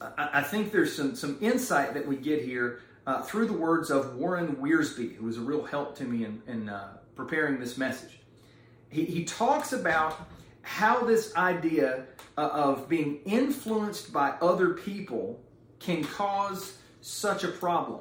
I, 0.00 0.30
I, 0.34 0.42
think 0.42 0.70
there's 0.70 0.94
some, 0.94 1.16
some 1.16 1.36
insight 1.40 1.94
that 1.94 2.06
we 2.06 2.16
get 2.16 2.42
here 2.42 2.80
uh, 3.06 3.22
through 3.22 3.46
the 3.46 3.54
words 3.54 3.90
of 3.90 4.16
Warren 4.16 4.56
Wiersbe, 4.56 5.16
who 5.16 5.26
was 5.26 5.36
a 5.36 5.40
real 5.40 5.64
help 5.64 5.96
to 5.96 6.04
me 6.04 6.24
in, 6.24 6.42
in 6.46 6.68
uh, 6.68 6.98
preparing 7.16 7.58
this 7.58 7.76
message. 7.76 8.20
He, 8.90 9.04
he 9.04 9.24
talks 9.24 9.72
about 9.72 10.28
how 10.62 11.04
this 11.04 11.34
idea 11.34 12.04
uh, 12.36 12.50
of 12.52 12.88
being 12.88 13.20
influenced 13.24 14.12
by 14.12 14.34
other 14.40 14.74
people 14.74 15.40
can 15.80 16.04
cause 16.04 16.76
such 17.00 17.42
a 17.42 17.48
problem. 17.48 18.00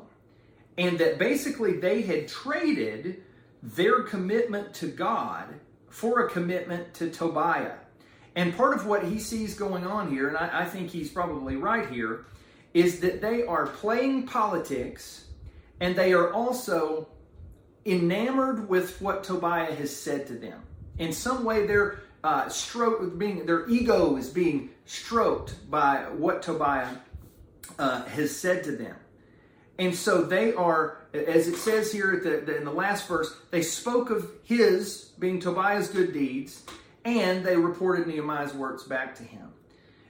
And 0.78 1.00
that 1.00 1.18
basically 1.18 1.80
they 1.80 2.02
had 2.04 2.28
traded 2.28 3.24
their 3.62 4.04
commitment 4.04 4.74
to 4.76 4.88
God 4.88 5.56
for 5.90 6.26
a 6.26 6.30
commitment 6.30 6.94
to 6.96 7.10
Tobiah. 7.10 7.76
And 8.36 8.56
part 8.56 8.76
of 8.76 8.86
what 8.86 9.04
he 9.04 9.20
sees 9.20 9.56
going 9.56 9.86
on 9.86 10.12
here, 10.12 10.28
and 10.28 10.38
I, 10.38 10.62
I, 10.62 10.66
think 10.66 10.92
he's 10.92 11.10
probably 11.10 11.56
right 11.56 11.90
here, 11.90 12.28
is 12.74 13.00
that 13.00 13.20
they 13.20 13.44
are 13.44 13.66
playing 13.66 14.28
politics 14.28 15.26
and 15.80 15.96
they 15.96 16.14
are 16.14 16.32
also 16.32 17.08
enamored 17.86 18.70
with 18.70 19.02
what 19.02 19.24
Tobiah 19.24 19.74
has 19.74 19.96
said 19.96 20.28
to 20.28 20.34
them. 20.34 20.62
In 21.00 21.14
some 21.14 21.44
way, 21.44 21.66
their 21.66 22.02
uh, 22.24 22.50
stroke 22.50 23.18
being 23.18 23.46
their 23.46 23.68
ego 23.70 24.18
is 24.18 24.30
being 24.30 24.70
stroked 24.86 25.70
by 25.72 26.06
what 26.16 26.42
Tobiah 26.42 26.96
uh, 27.80 28.04
has 28.04 28.36
said 28.36 28.64
to 28.66 28.72
them. 28.72 28.96
And 29.80 29.96
so 29.96 30.24
they 30.24 30.54
are, 30.54 30.98
as 31.14 31.48
it 31.48 31.58
says 31.58 31.92
here 31.92 32.20
the, 32.24 32.46
the, 32.46 32.58
in 32.58 32.66
the 32.66 32.72
last 32.72 33.08
verse, 33.08 33.36
they 33.52 33.62
spoke 33.62 34.10
of 34.10 34.30
his, 34.44 35.12
being 35.20 35.40
Tobiah's 35.40 35.88
good 35.90 36.14
deeds, 36.14 36.64
and 37.06 37.46
they 37.46 37.56
reported 37.56 38.08
Nehemiah's 38.08 38.54
works 38.54 38.84
back 38.84 39.16
to 39.16 39.24
him. 39.24 39.54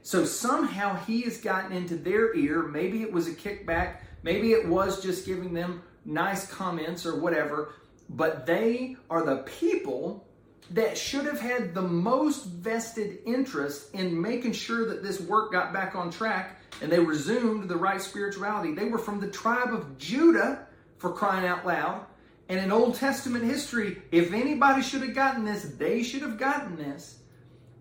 So 0.03 0.23
somehow 0.23 0.95
he 1.03 1.23
has 1.23 1.37
gotten 1.37 1.73
into 1.73 1.97
their 1.97 2.33
ear. 2.33 2.63
Maybe 2.63 3.01
it 3.01 3.11
was 3.11 3.27
a 3.27 3.33
kickback. 3.33 3.97
Maybe 4.23 4.53
it 4.53 4.65
was 4.67 5.03
just 5.03 5.25
giving 5.25 5.53
them 5.53 5.83
nice 6.05 6.49
comments 6.49 7.05
or 7.05 7.19
whatever. 7.19 7.73
But 8.09 8.45
they 8.45 8.95
are 9.09 9.25
the 9.25 9.43
people 9.59 10.25
that 10.71 10.97
should 10.97 11.25
have 11.25 11.39
had 11.39 11.73
the 11.73 11.81
most 11.81 12.45
vested 12.45 13.19
interest 13.25 13.93
in 13.93 14.19
making 14.19 14.53
sure 14.53 14.87
that 14.87 15.03
this 15.03 15.19
work 15.19 15.51
got 15.51 15.73
back 15.73 15.95
on 15.95 16.09
track 16.09 16.56
and 16.81 16.91
they 16.91 16.99
resumed 16.99 17.69
the 17.69 17.75
right 17.75 18.01
spirituality. 18.01 18.73
They 18.73 18.85
were 18.85 18.97
from 18.97 19.19
the 19.19 19.29
tribe 19.29 19.73
of 19.73 19.97
Judah, 19.97 20.67
for 20.97 21.11
crying 21.11 21.47
out 21.47 21.65
loud. 21.65 22.05
And 22.49 22.59
in 22.59 22.71
Old 22.71 22.95
Testament 22.95 23.43
history, 23.43 24.01
if 24.11 24.33
anybody 24.33 24.81
should 24.81 25.01
have 25.01 25.13
gotten 25.13 25.43
this, 25.43 25.63
they 25.77 26.03
should 26.03 26.21
have 26.21 26.37
gotten 26.37 26.77
this. 26.77 27.19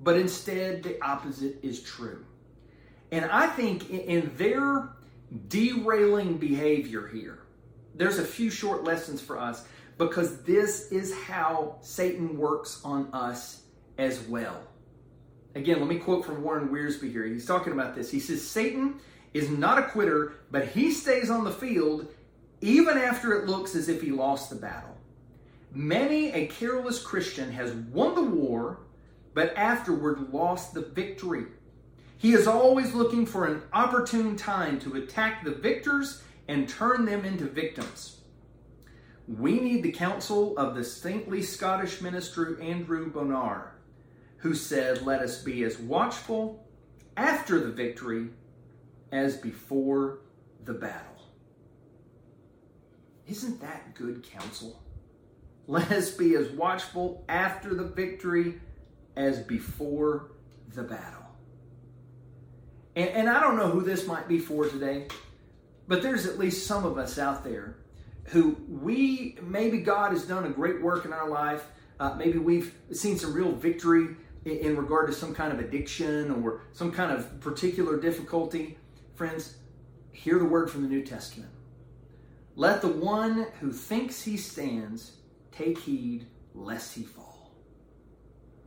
But 0.03 0.17
instead, 0.17 0.83
the 0.83 1.03
opposite 1.03 1.59
is 1.63 1.83
true. 1.83 2.25
And 3.13 3.25
I 3.27 3.47
think 3.47 3.91
in 3.91 4.33
their 4.37 4.91
derailing 5.49 6.39
behavior 6.39 7.07
here, 7.07 7.39
there's 7.95 8.19
a 8.19 8.25
few 8.25 8.51
short 8.51 8.85
lessons 8.85 9.21
for 9.21 9.39
us 9.39 9.67
because 9.97 10.43
this 10.43 10.91
is 10.93 11.15
how 11.15 11.77
Satan 11.81 12.37
works 12.37 12.81
on 12.85 13.09
us 13.13 13.63
as 13.97 14.21
well. 14.23 14.61
Again, 15.57 15.81
let 15.81 15.89
me 15.89 15.97
quote 15.97 16.27
from 16.27 16.43
Warren 16.43 16.69
Wiersbe 16.69 17.11
here. 17.11 17.25
He's 17.25 17.47
talking 17.47 17.73
about 17.73 17.95
this. 17.95 18.11
He 18.11 18.21
says, 18.21 18.47
Satan 18.47 19.01
is 19.33 19.49
not 19.49 19.79
a 19.79 19.89
quitter, 19.89 20.35
but 20.51 20.69
he 20.69 20.93
stays 20.93 21.31
on 21.31 21.45
the 21.45 21.51
field 21.51 22.09
even 22.61 22.99
after 22.99 23.33
it 23.33 23.49
looks 23.49 23.75
as 23.75 23.89
if 23.89 24.03
he 24.03 24.11
lost 24.11 24.51
the 24.51 24.57
battle. 24.57 24.99
Many 25.73 26.31
a 26.33 26.47
careless 26.47 27.03
Christian 27.03 27.51
has 27.53 27.73
won 27.73 28.15
the 28.15 28.23
war, 28.23 28.81
but 29.33 29.57
afterward 29.57 30.31
lost 30.31 30.75
the 30.75 30.83
victory. 30.83 31.47
He 32.19 32.35
is 32.35 32.47
always 32.47 32.93
looking 32.93 33.25
for 33.25 33.47
an 33.47 33.63
opportune 33.73 34.37
time 34.37 34.79
to 34.81 34.97
attack 34.97 35.43
the 35.43 35.53
victors 35.53 36.23
and 36.49 36.69
turn 36.69 37.07
them 37.07 37.25
into 37.25 37.47
victims. 37.47 38.21
We 39.27 39.59
need 39.59 39.83
the 39.83 39.93
counsel 39.93 40.57
of 40.59 40.75
the 40.75 40.85
saintly 40.85 41.41
Scottish 41.41 42.03
minister 42.03 42.61
Andrew 42.61 43.11
Bonar, 43.11 43.76
who 44.47 44.55
said, 44.55 45.03
Let 45.03 45.23
us 45.23 45.43
be 45.43 45.65
as 45.65 45.77
watchful 45.77 46.65
after 47.17 47.59
the 47.59 47.73
victory 47.73 48.29
as 49.11 49.37
before 49.37 50.21
the 50.65 50.73
battle. 50.73 51.21
Isn't 53.27 53.61
that 53.61 53.95
good 53.95 54.23
counsel? 54.23 54.81
Let 55.67 55.91
us 55.91 56.13
be 56.13 56.37
as 56.37 56.49
watchful 56.51 57.25
after 57.29 57.75
the 57.75 57.89
victory 57.89 58.61
as 59.17 59.41
before 59.41 60.31
the 60.75 60.85
battle. 60.85 61.27
And, 62.95 63.09
and 63.11 63.29
I 63.29 63.41
don't 63.41 63.57
know 63.57 63.71
who 63.71 63.83
this 63.83 64.07
might 64.07 64.29
be 64.29 64.39
for 64.39 64.69
today, 64.69 65.09
but 65.89 66.03
there's 66.03 66.25
at 66.25 66.39
least 66.39 66.69
some 66.69 66.85
of 66.85 66.99
us 66.99 67.19
out 67.19 67.43
there 67.43 67.79
who 68.27 68.57
we 68.69 69.39
maybe 69.43 69.79
God 69.79 70.13
has 70.13 70.25
done 70.25 70.45
a 70.45 70.51
great 70.51 70.81
work 70.81 71.05
in 71.05 71.13
our 71.13 71.29
life. 71.29 71.67
Uh, 71.99 72.15
maybe 72.15 72.39
we've 72.39 72.73
seen 72.93 73.19
some 73.19 73.33
real 73.33 73.51
victory 73.51 74.15
in, 74.47 74.77
regard 74.77 75.09
to 75.09 75.13
some 75.13 75.35
kind 75.35 75.53
of 75.53 75.59
addiction 75.59 76.31
or 76.31 76.63
some 76.73 76.93
kind 76.93 77.13
of 77.13 77.41
particular 77.41 77.99
difficulty. 77.99 78.79
Friends, 79.15 79.59
hear 80.13 80.39
the 80.39 80.45
word 80.45 80.71
from 80.71 80.83
the 80.83 80.89
New 80.89 81.03
Testament. 81.03 81.51
Let 82.55 82.81
the 82.81 82.89
one 82.89 83.47
who 83.61 83.73
thinks 83.73 84.23
he 84.23 84.37
stands 84.37 85.17
take 85.53 85.79
heed 85.79 86.27
lest 86.55 86.95
he 86.95 87.03
fall. 87.03 87.53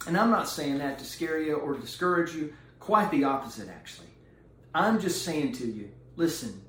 And 0.08 0.18
I'm 0.18 0.30
not 0.30 0.48
saying 0.48 0.78
that 0.78 1.00
to 1.00 1.06
scare 1.06 1.42
you 1.42 1.56
or 1.56 1.78
discourage 1.78 2.34
you, 2.34 2.54
quite 2.80 3.10
the 3.12 3.24
opposite, 3.24 3.70
actually. 3.70 4.08
I'm 4.74 5.00
just 5.00 5.24
saying 5.24 5.54
to 5.54 5.66
you 5.66 5.90
listen, 6.16 6.62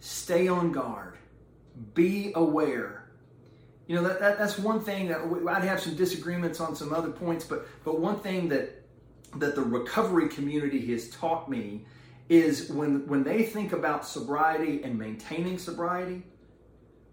stay 0.00 0.48
on 0.48 0.72
guard 0.72 1.18
be 1.94 2.32
aware. 2.34 3.01
You 3.86 3.96
know, 3.96 4.02
that, 4.04 4.20
that, 4.20 4.38
that's 4.38 4.58
one 4.58 4.80
thing 4.80 5.08
that 5.08 5.20
I'd 5.48 5.64
have 5.64 5.80
some 5.80 5.96
disagreements 5.96 6.60
on 6.60 6.76
some 6.76 6.92
other 6.92 7.10
points, 7.10 7.44
but, 7.44 7.66
but 7.84 8.00
one 8.00 8.20
thing 8.20 8.48
that, 8.48 8.82
that 9.36 9.54
the 9.54 9.62
recovery 9.62 10.28
community 10.28 10.86
has 10.92 11.10
taught 11.10 11.48
me 11.50 11.84
is 12.28 12.70
when, 12.70 13.06
when 13.06 13.24
they 13.24 13.42
think 13.42 13.72
about 13.72 14.06
sobriety 14.06 14.82
and 14.82 14.98
maintaining 14.98 15.58
sobriety, 15.58 16.22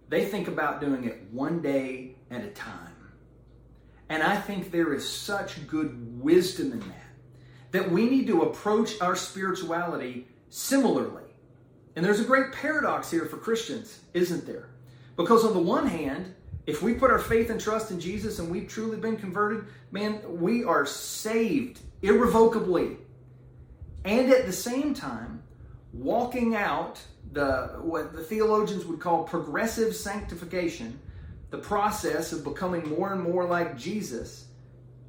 they 0.09 0.25
think 0.25 0.47
about 0.47 0.79
doing 0.79 1.03
it 1.05 1.27
one 1.31 1.61
day 1.61 2.15
at 2.31 2.43
a 2.43 2.49
time. 2.49 2.95
And 4.09 4.23
I 4.23 4.35
think 4.35 4.71
there 4.71 4.93
is 4.93 5.07
such 5.07 5.67
good 5.67 6.21
wisdom 6.21 6.71
in 6.71 6.79
that, 6.79 7.05
that 7.71 7.91
we 7.91 8.09
need 8.09 8.27
to 8.27 8.41
approach 8.41 8.99
our 9.01 9.15
spirituality 9.15 10.27
similarly. 10.49 11.23
And 11.95 12.03
there's 12.03 12.19
a 12.19 12.25
great 12.25 12.51
paradox 12.51 13.11
here 13.11 13.25
for 13.25 13.37
Christians, 13.37 13.99
isn't 14.13 14.45
there? 14.47 14.69
Because 15.15 15.43
on 15.43 15.53
the 15.53 15.59
one 15.59 15.85
hand, 15.85 16.33
if 16.69 16.83
we 16.83 16.93
put 16.93 17.09
our 17.09 17.17
faith 17.17 17.49
and 17.49 17.59
trust 17.59 17.89
in 17.89 17.99
Jesus 17.99 18.37
and 18.37 18.47
we've 18.47 18.67
truly 18.67 18.97
been 18.97 19.17
converted, 19.17 19.65
man, 19.91 20.21
we 20.39 20.63
are 20.63 20.85
saved 20.85 21.79
irrevocably. 22.03 22.97
And 24.05 24.31
at 24.31 24.45
the 24.45 24.53
same 24.53 24.93
time, 24.93 25.41
walking 25.93 26.55
out 26.55 27.01
the 27.31 27.79
what 27.81 28.13
the 28.13 28.21
theologians 28.21 28.85
would 28.85 28.99
call 28.99 29.23
progressive 29.23 29.95
sanctification, 29.95 30.99
the 31.49 31.57
process 31.57 32.33
of 32.33 32.43
becoming 32.43 32.87
more 32.87 33.13
and 33.13 33.23
more 33.23 33.45
like 33.45 33.75
Jesus. 33.75 34.45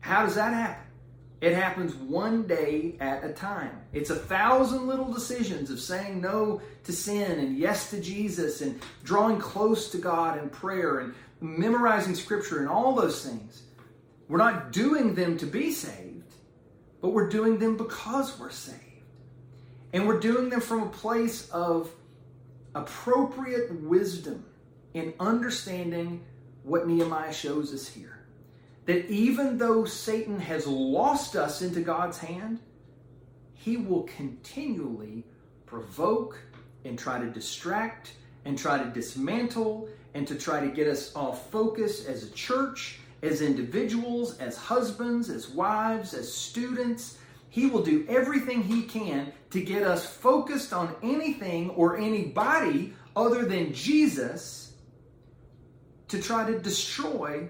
How 0.01 0.25
does 0.25 0.37
that 0.37 0.55
happen? 0.55 0.87
It 1.42 1.55
happens 1.55 1.94
one 1.94 2.46
day 2.46 2.96
at 3.01 3.23
a 3.25 3.33
time. 3.33 3.81
It's 3.92 4.11
a 4.11 4.16
thousand 4.16 4.87
little 4.87 5.11
decisions 5.12 5.70
of 5.70 5.81
saying 5.81 6.20
no 6.20 6.61
to 6.85 6.92
sin 6.92 7.38
and 7.38 7.59
yes 7.59 7.90
to 7.90 8.01
Jesus 8.01 8.61
and 8.62 8.81
drawing 9.05 9.38
close 9.38 9.90
to 9.90 9.99
God 9.99 10.38
in 10.38 10.49
prayer 10.51 10.99
and 10.99 11.14
memorizing 11.40 12.14
scripture 12.14 12.59
and 12.59 12.68
all 12.68 12.94
those 12.94 13.24
things. 13.24 13.62
We're 14.29 14.38
not 14.38 14.72
doing 14.72 15.14
them 15.14 15.38
to 15.38 15.46
be 15.46 15.72
saved, 15.72 16.35
but 17.00 17.11
we're 17.11 17.29
doing 17.29 17.59
them 17.59 17.76
because 17.76 18.38
we're 18.38 18.50
saved. 18.50 18.79
And 19.92 20.07
we're 20.07 20.20
doing 20.20 20.50
them 20.50 20.61
from 20.61 20.85
a 20.85 20.88
place 20.88 21.50
of 21.50 21.90
appropriate 22.74 23.72
wisdom 23.83 24.44
in 24.94 25.14
understanding 25.18 26.24
what 26.62 26.87
Nehemiah 26.87 27.33
shows 27.33 27.74
us 27.74 27.88
here 27.88 28.20
that 28.87 29.09
even 29.09 29.57
though 29.59 29.85
Satan 29.85 30.40
has 30.40 30.66
lost 30.66 31.37
us 31.37 31.62
into 31.62 31.81
God's 31.81 32.18
hand, 32.18 32.59
he 33.55 33.76
will 33.76 34.03
continually 34.03 35.24
provoke 35.64 36.38
and 36.85 36.98
try 36.98 37.20
to 37.20 37.31
distract 37.31 38.14
and 38.44 38.59
try 38.59 38.83
to 38.83 38.90
dismantle 38.90 39.88
and 40.14 40.27
to 40.27 40.35
try 40.35 40.61
to 40.61 40.68
get 40.68 40.88
us 40.88 41.14
off 41.14 41.51
focus 41.51 42.07
as 42.07 42.25
a 42.25 42.31
church, 42.31 43.01
as 43.23 43.42
individuals, 43.42 44.38
as 44.38 44.57
husbands, 44.57 45.29
as 45.29 45.49
wives, 45.49 46.14
as 46.14 46.33
students, 46.33 47.18
he 47.49 47.66
will 47.66 47.83
do 47.83 48.07
everything 48.09 48.62
he 48.62 48.83
can 48.83 49.33
to 49.51 49.61
get 49.61 49.83
us 49.83 50.07
focused 50.07 50.73
on 50.73 50.94
anything 51.03 51.70
or 51.70 51.99
anybody 51.99 52.94
other 53.16 53.44
than 53.44 53.73
Jesus 53.75 54.73
to 56.09 56.23
try 56.23 56.51
to 56.51 56.59
destroy 56.59 57.49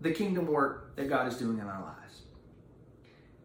the 0.00 0.12
kingdom 0.12 0.46
work 0.46 0.94
that 0.96 1.08
God 1.08 1.26
is 1.26 1.36
doing 1.36 1.58
in 1.58 1.64
our 1.64 1.82
lives. 1.82 2.22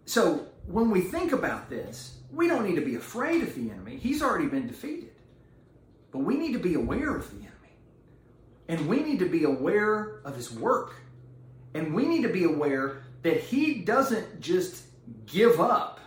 So, 0.06 0.48
when 0.68 0.90
we 0.90 1.02
think 1.02 1.32
about 1.32 1.70
this, 1.70 2.20
we 2.32 2.48
don't 2.48 2.66
need 2.66 2.76
to 2.76 2.86
be 2.86 2.96
afraid 2.96 3.44
of 3.44 3.54
the 3.56 3.70
enemy. 3.70 3.98
He's 3.98 4.22
already 4.22 4.48
been 4.48 4.68
defeated. 4.68 5.12
But 6.12 6.20
we 6.20 6.36
need 6.36 6.54
to 6.54 6.60
be 6.60 6.76
aware 6.76 7.16
of 7.16 7.30
the 7.30 7.38
enemy. 7.38 7.53
And 8.67 8.88
we 8.88 9.02
need 9.02 9.19
to 9.19 9.30
be 9.30 9.43
aware 9.43 10.21
of 10.26 10.36
his 10.36 10.52
work. 10.52 10.95
And 11.73 11.93
we 11.93 12.06
need 12.06 12.21
to 12.23 12.30
be 12.30 12.43
aware 12.43 13.04
that 13.23 13.39
he 13.39 13.76
doesn't 13.82 14.39
just 14.39 14.84
give 15.26 15.60
up 15.60 15.99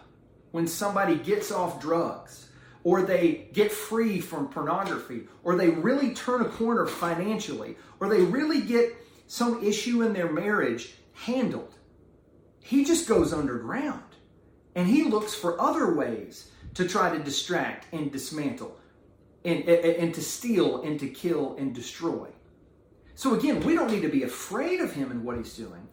when 0.52 0.66
somebody 0.66 1.16
gets 1.16 1.50
off 1.50 1.80
drugs 1.80 2.48
or 2.84 3.02
they 3.02 3.48
get 3.52 3.72
free 3.72 4.20
from 4.20 4.48
pornography 4.48 5.26
or 5.42 5.56
they 5.56 5.70
really 5.70 6.14
turn 6.14 6.42
a 6.42 6.48
corner 6.48 6.86
financially 6.86 7.76
or 8.00 8.08
they 8.08 8.22
really 8.22 8.60
get 8.60 8.94
some 9.26 9.62
issue 9.64 10.02
in 10.02 10.12
their 10.12 10.30
marriage 10.30 10.94
handled. 11.12 11.74
He 12.60 12.84
just 12.84 13.08
goes 13.08 13.32
underground 13.32 14.02
and 14.74 14.86
he 14.86 15.04
looks 15.04 15.34
for 15.34 15.60
other 15.60 15.94
ways 15.94 16.50
to 16.74 16.86
try 16.86 17.10
to 17.10 17.22
distract 17.22 17.92
and 17.92 18.12
dismantle 18.12 18.76
and, 19.44 19.64
and, 19.64 19.96
and 19.96 20.14
to 20.14 20.22
steal 20.22 20.82
and 20.82 21.00
to 21.00 21.08
kill 21.08 21.56
and 21.56 21.74
destroy. 21.74 22.28
So 23.16 23.34
again, 23.34 23.60
we 23.60 23.74
don't 23.74 23.90
need 23.90 24.02
to 24.02 24.10
be 24.10 24.24
afraid 24.24 24.80
of 24.80 24.92
him 24.92 25.10
and 25.10 25.24
what 25.24 25.38
he's 25.38 25.56
doing, 25.56 25.88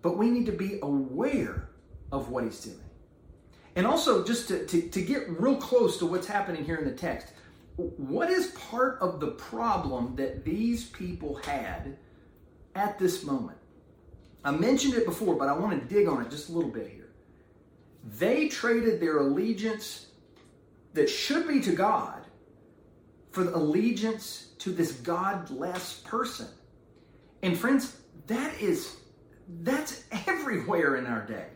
but 0.00 0.16
we 0.16 0.30
need 0.30 0.46
to 0.46 0.52
be 0.52 0.78
aware 0.82 1.68
of 2.10 2.30
what 2.30 2.42
he's 2.44 2.58
doing. 2.58 2.78
And 3.76 3.86
also, 3.86 4.24
just 4.24 4.48
to, 4.48 4.66
to, 4.66 4.88
to, 4.88 5.02
get 5.02 5.28
real 5.28 5.56
close 5.56 5.98
to 5.98 6.06
what's 6.06 6.26
happening 6.26 6.64
here 6.64 6.76
in 6.76 6.86
the 6.86 6.92
text, 6.92 7.34
what 7.76 8.30
is 8.30 8.48
part 8.48 8.98
of 9.02 9.20
the 9.20 9.32
problem 9.32 10.16
that 10.16 10.42
these 10.42 10.84
people 10.84 11.36
had 11.36 11.98
at 12.74 12.98
this 12.98 13.24
moment? 13.24 13.58
I 14.42 14.52
mentioned 14.52 14.94
it 14.94 15.04
before, 15.04 15.36
but 15.36 15.48
I 15.48 15.52
want 15.52 15.78
to 15.78 15.94
dig 15.94 16.08
on 16.08 16.22
it 16.22 16.30
just 16.30 16.48
a 16.48 16.52
little 16.52 16.70
bit 16.70 16.88
here. 16.88 17.10
They 18.18 18.48
traded 18.48 19.00
their 19.00 19.18
allegiance 19.18 20.06
that 20.94 21.10
should 21.10 21.46
be 21.46 21.60
to 21.60 21.72
God 21.72 22.26
for 23.30 23.44
the 23.44 23.54
allegiance 23.54 24.51
to 24.62 24.70
this 24.72 24.92
godless 24.92 26.02
person. 26.04 26.48
And 27.42 27.58
friends, 27.58 27.96
that 28.26 28.60
is 28.60 28.96
that's 29.62 30.04
everywhere 30.26 30.96
in 30.96 31.06
our 31.06 31.26
day. 31.26 31.46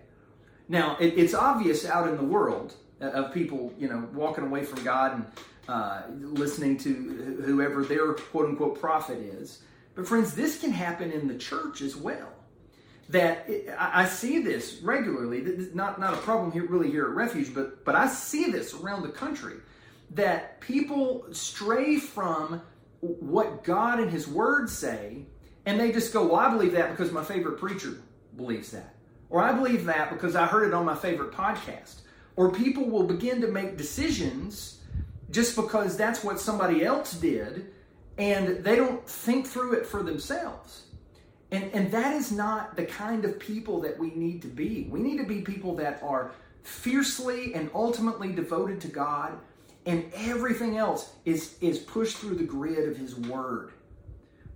Now, 0.69 0.97
it, 0.99 1.14
it's 1.16 1.35
obvious 1.35 1.87
out 1.87 2.09
in 2.09 2.16
the 2.16 2.25
world 2.25 2.75
uh, 3.01 3.07
of 3.07 3.33
people, 3.33 3.73
you 3.79 3.88
know, 3.88 4.09
walking 4.12 4.45
away 4.45 4.64
from 4.64 4.83
God 4.83 5.12
and 5.14 5.27
uh, 5.69 6.03
listening 6.11 6.77
to 6.79 7.42
whoever 7.45 7.85
their 7.85 8.14
quote 8.14 8.47
unquote 8.47 8.81
prophet 8.81 9.19
is. 9.19 9.62
But, 9.95 10.07
friends, 10.07 10.35
this 10.35 10.61
can 10.61 10.73
happen 10.73 11.12
in 11.12 11.29
the 11.29 11.38
church 11.38 11.81
as 11.81 11.97
well. 11.97 12.33
That 13.09 13.49
I 13.79 14.07
see 14.07 14.40
this 14.40 14.81
regularly. 14.83 15.71
Not 15.73 16.01
not 16.01 16.14
a 16.14 16.16
problem 16.16 16.51
here, 16.51 16.66
really, 16.66 16.90
here 16.90 17.05
at 17.05 17.11
Refuge, 17.11 17.55
but 17.55 17.85
but 17.85 17.95
I 17.95 18.09
see 18.09 18.51
this 18.51 18.75
around 18.75 19.03
the 19.03 19.11
country. 19.11 19.59
That 20.11 20.61
people 20.61 21.27
stray 21.31 21.99
from 21.99 22.62
what 23.01 23.65
God 23.65 24.01
and 24.01 24.11
His 24.11 24.27
Word 24.27 24.71
say, 24.71 25.27
and 25.65 25.79
they 25.79 25.93
just 25.93 26.13
go, 26.13 26.27
"Well, 26.27 26.37
I 26.37 26.51
believe 26.51 26.73
that 26.73 26.91
because 26.91 27.13
my 27.13 27.25
favorite 27.25 27.59
preacher 27.59 27.99
believes 28.37 28.71
that." 28.71 28.95
Or 29.29 29.43
I 29.43 29.53
believe 29.53 29.85
that 29.87 30.11
because 30.11 30.37
I 30.37 30.47
heard 30.47 30.69
it 30.69 30.75
on 30.75 30.85
my 30.85 30.95
favorite 30.95 31.33
podcast. 31.33 32.03
Or 32.37 32.53
people 32.53 32.85
will 32.85 33.05
begin 33.05 33.41
to 33.41 33.49
make 33.49 33.77
decisions 33.77 34.81
just 35.31 35.57
because 35.57 35.97
that's 35.97 36.23
what 36.23 36.39
somebody 36.39 36.85
else 36.85 37.15
did 37.15 37.73
and 38.19 38.65
they 38.65 38.77
don't 38.77 39.07
think 39.09 39.47
through 39.47 39.75
it 39.75 39.87
for 39.87 40.03
themselves. 40.03 40.85
And, 41.51 41.65
and 41.73 41.91
that 41.93 42.15
is 42.15 42.33
not 42.33 42.77
the 42.77 42.85
kind 42.85 43.25
of 43.25 43.39
people 43.39 43.81
that 43.83 43.99
we 43.99 44.11
need 44.11 44.43
to 44.43 44.49
be. 44.49 44.89
We 44.91 45.01
need 45.01 45.19
to 45.19 45.25
be 45.25 45.43
people 45.43 45.77
that 45.77 46.03
are 46.03 46.33
fiercely 46.63 47.55
and 47.55 47.71
ultimately 47.75 48.33
devoted 48.33 48.81
to 48.83 48.89
God, 48.89 49.39
and 49.87 50.11
everything 50.14 50.77
else 50.77 51.12
is, 51.25 51.57
is 51.61 51.79
pushed 51.79 52.18
through 52.18 52.35
the 52.35 52.44
grid 52.44 52.88
of 52.88 52.96
His 52.96 53.16
Word. 53.16 53.72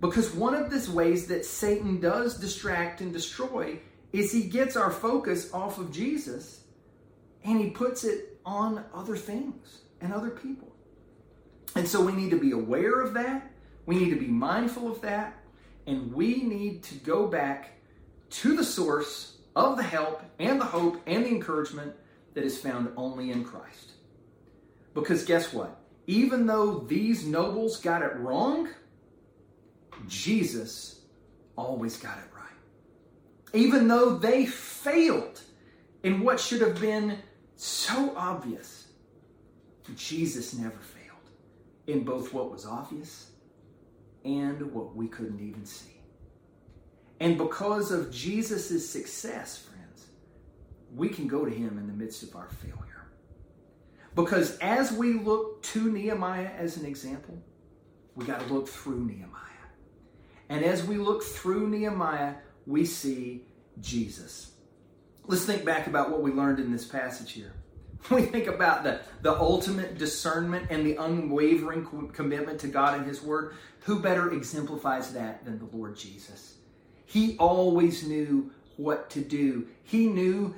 Because 0.01 0.33
one 0.33 0.53
of 0.53 0.69
the 0.69 0.91
ways 0.91 1.27
that 1.27 1.45
Satan 1.45 1.99
does 1.99 2.37
distract 2.37 3.01
and 3.01 3.13
destroy 3.13 3.79
is 4.11 4.31
he 4.31 4.43
gets 4.43 4.75
our 4.75 4.91
focus 4.91 5.53
off 5.53 5.77
of 5.77 5.91
Jesus 5.91 6.61
and 7.43 7.59
he 7.59 7.69
puts 7.69 8.03
it 8.03 8.39
on 8.45 8.83
other 8.93 9.15
things 9.15 9.79
and 10.01 10.11
other 10.11 10.31
people. 10.31 10.67
And 11.75 11.87
so 11.87 12.03
we 12.03 12.11
need 12.11 12.31
to 12.31 12.39
be 12.39 12.51
aware 12.51 12.99
of 12.99 13.13
that. 13.13 13.51
We 13.85 13.95
need 13.95 14.09
to 14.09 14.19
be 14.19 14.27
mindful 14.27 14.91
of 14.91 15.01
that. 15.01 15.37
And 15.87 16.13
we 16.13 16.43
need 16.43 16.83
to 16.83 16.95
go 16.95 17.27
back 17.27 17.71
to 18.31 18.55
the 18.55 18.63
source 18.63 19.37
of 19.55 19.77
the 19.77 19.83
help 19.83 20.23
and 20.39 20.59
the 20.59 20.65
hope 20.65 21.01
and 21.05 21.25
the 21.25 21.29
encouragement 21.29 21.93
that 22.33 22.43
is 22.43 22.57
found 22.57 22.91
only 22.97 23.31
in 23.31 23.43
Christ. 23.43 23.90
Because 24.93 25.23
guess 25.23 25.53
what? 25.53 25.79
Even 26.07 26.45
though 26.45 26.79
these 26.79 27.25
nobles 27.25 27.77
got 27.77 28.01
it 28.01 28.15
wrong, 28.17 28.69
Jesus 30.07 31.01
always 31.55 31.97
got 31.97 32.17
it 32.17 32.23
right. 32.35 32.37
even 33.53 33.87
though 33.87 34.17
they 34.17 34.45
failed 34.45 35.41
in 36.03 36.21
what 36.21 36.39
should 36.39 36.61
have 36.61 36.79
been 36.79 37.17
so 37.55 38.13
obvious, 38.15 38.87
Jesus 39.95 40.53
never 40.53 40.77
failed 40.77 41.29
in 41.87 42.03
both 42.03 42.33
what 42.33 42.51
was 42.51 42.65
obvious 42.65 43.31
and 44.23 44.71
what 44.73 44.95
we 44.95 45.07
couldn't 45.07 45.39
even 45.39 45.65
see. 45.65 46.01
And 47.19 47.37
because 47.37 47.91
of 47.91 48.11
Jesus' 48.11 48.89
success, 48.89 49.57
friends, 49.57 50.07
we 50.95 51.09
can 51.09 51.27
go 51.27 51.45
to 51.45 51.51
him 51.51 51.77
in 51.77 51.87
the 51.87 51.93
midst 51.93 52.23
of 52.23 52.35
our 52.35 52.49
failure. 52.49 52.90
Because 54.15 54.57
as 54.57 54.91
we 54.91 55.13
look 55.13 55.63
to 55.63 55.91
Nehemiah 55.91 56.51
as 56.57 56.77
an 56.77 56.85
example, 56.85 57.37
we 58.15 58.25
got 58.25 58.45
to 58.45 58.53
look 58.53 58.67
through 58.67 59.05
Nehemiah. 59.05 59.37
And 60.49 60.65
as 60.65 60.83
we 60.83 60.97
look 60.97 61.23
through 61.23 61.69
Nehemiah, 61.69 62.35
we 62.65 62.85
see 62.85 63.45
Jesus. 63.79 64.51
Let's 65.27 65.45
think 65.45 65.63
back 65.63 65.87
about 65.87 66.11
what 66.11 66.21
we 66.21 66.31
learned 66.31 66.59
in 66.59 66.71
this 66.71 66.85
passage 66.85 67.31
here. 67.31 67.53
We 68.09 68.23
think 68.23 68.47
about 68.47 68.83
the, 68.83 69.01
the 69.21 69.39
ultimate 69.39 69.99
discernment 69.99 70.71
and 70.71 70.83
the 70.83 70.95
unwavering 70.95 72.09
commitment 72.11 72.59
to 72.61 72.67
God 72.67 72.97
and 72.97 73.05
His 73.05 73.21
Word. 73.21 73.53
Who 73.81 73.99
better 73.99 74.33
exemplifies 74.33 75.13
that 75.13 75.45
than 75.45 75.59
the 75.59 75.77
Lord 75.77 75.95
Jesus? 75.95 76.55
He 77.05 77.37
always 77.37 78.07
knew 78.07 78.51
what 78.77 79.09
to 79.11 79.21
do. 79.21 79.67
He 79.83 80.07
knew 80.07 80.55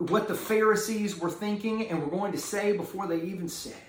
what 0.00 0.28
the 0.28 0.34
Pharisees 0.34 1.18
were 1.18 1.30
thinking 1.30 1.86
and 1.88 2.02
were 2.02 2.08
going 2.08 2.32
to 2.32 2.38
say 2.38 2.74
before 2.76 3.06
they 3.06 3.20
even 3.20 3.48
said 3.48 3.72
it. 3.72 3.82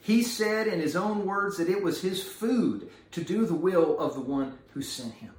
He 0.00 0.22
said 0.22 0.68
in 0.68 0.80
his 0.80 0.94
own 0.94 1.26
words 1.26 1.58
that 1.58 1.68
it 1.68 1.82
was 1.82 2.00
his 2.00 2.22
food 2.22 2.90
to 3.10 3.24
do 3.24 3.44
the 3.44 3.54
will 3.54 3.98
of 3.98 4.14
the 4.14 4.20
one 4.20 4.58
who 4.72 4.82
sent 4.82 5.14
him. 5.14 5.34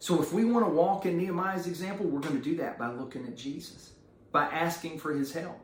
So 0.00 0.20
if 0.20 0.32
we 0.32 0.44
want 0.44 0.66
to 0.66 0.72
walk 0.72 1.06
in 1.06 1.16
Nehemiah's 1.16 1.68
example, 1.68 2.06
we're 2.06 2.20
going 2.20 2.36
to 2.36 2.42
do 2.42 2.56
that 2.56 2.78
by 2.78 2.90
looking 2.90 3.24
at 3.24 3.36
Jesus, 3.36 3.92
by 4.32 4.44
asking 4.46 4.98
for 4.98 5.12
his 5.12 5.32
help. 5.32 5.60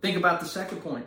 Think 0.00 0.16
about 0.16 0.40
the 0.40 0.46
second 0.46 0.78
point 0.78 1.06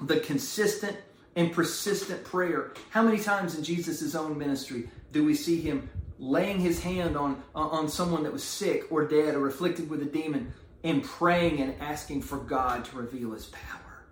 the 0.00 0.20
consistent 0.20 0.96
and 1.34 1.52
persistent 1.52 2.24
prayer. 2.24 2.74
How 2.90 3.02
many 3.02 3.18
times 3.18 3.56
in 3.56 3.64
Jesus' 3.64 4.14
own 4.14 4.38
ministry 4.38 4.88
do 5.12 5.24
we 5.24 5.34
see 5.34 5.60
him 5.60 5.88
laying 6.18 6.60
his 6.60 6.80
hand 6.80 7.16
on, 7.16 7.42
on 7.54 7.88
someone 7.88 8.22
that 8.22 8.32
was 8.32 8.44
sick 8.44 8.90
or 8.90 9.06
dead 9.06 9.34
or 9.34 9.48
afflicted 9.48 9.90
with 9.90 10.02
a 10.02 10.06
demon 10.06 10.52
and 10.84 11.02
praying 11.02 11.60
and 11.60 11.80
asking 11.80 12.22
for 12.22 12.38
God 12.38 12.84
to 12.86 12.96
reveal 12.96 13.32
his 13.32 13.46
power? 13.46 14.04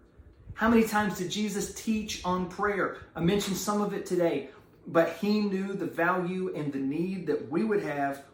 How 0.55 0.69
many 0.69 0.85
times 0.85 1.19
did 1.19 1.31
Jesus 1.31 1.75
teach 1.75 2.25
on 2.25 2.49
prayer? 2.49 2.99
I 3.17 3.21
mentioned 3.21 3.57
some 3.57 3.81
of 3.81 3.93
it 3.95 4.07
today 4.07 4.51
but 4.87 5.17
he 5.21 5.41
knew 5.41 5.73
the 5.73 5.87
value 5.87 6.53
and 6.55 6.73
the 6.73 6.79
need 6.79 7.27
that 7.27 7.51
we 7.51 7.65
would 7.65 7.83
have 7.83 8.25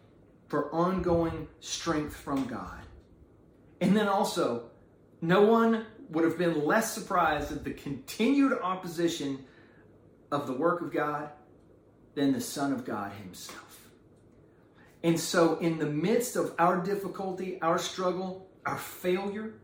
for 0.49 0.73
ongoing 0.75 1.49
strength 1.61 2.17
from 2.17 2.47
God. 2.47 2.81
And 3.81 3.97
then 3.97 4.09
also, 4.09 4.71
no 5.21 5.43
one 5.43 5.87
would 6.11 6.25
have 6.25 6.39
been 6.39 6.65
less 6.65 6.93
surprised 6.93 7.53
at 7.53 7.65
the 7.65 7.73
continued 7.73 8.59
opposition 8.63 9.45
of 10.31 10.47
the 10.47 10.53
work 10.53 10.81
of 10.81 10.93
God 10.93 11.31
than 12.15 12.33
the 12.33 12.41
Son 12.41 12.73
of 12.73 12.85
God 12.85 13.13
himself. 13.13 13.66
And 15.03 15.19
so, 15.19 15.59
in 15.59 15.79
the 15.79 15.87
midst 15.87 16.37
of 16.37 16.55
our 16.59 16.83
difficulty, 16.83 17.61
our 17.63 17.79
struggle, 17.79 18.49
our 18.65 18.79
failure, 18.79 19.55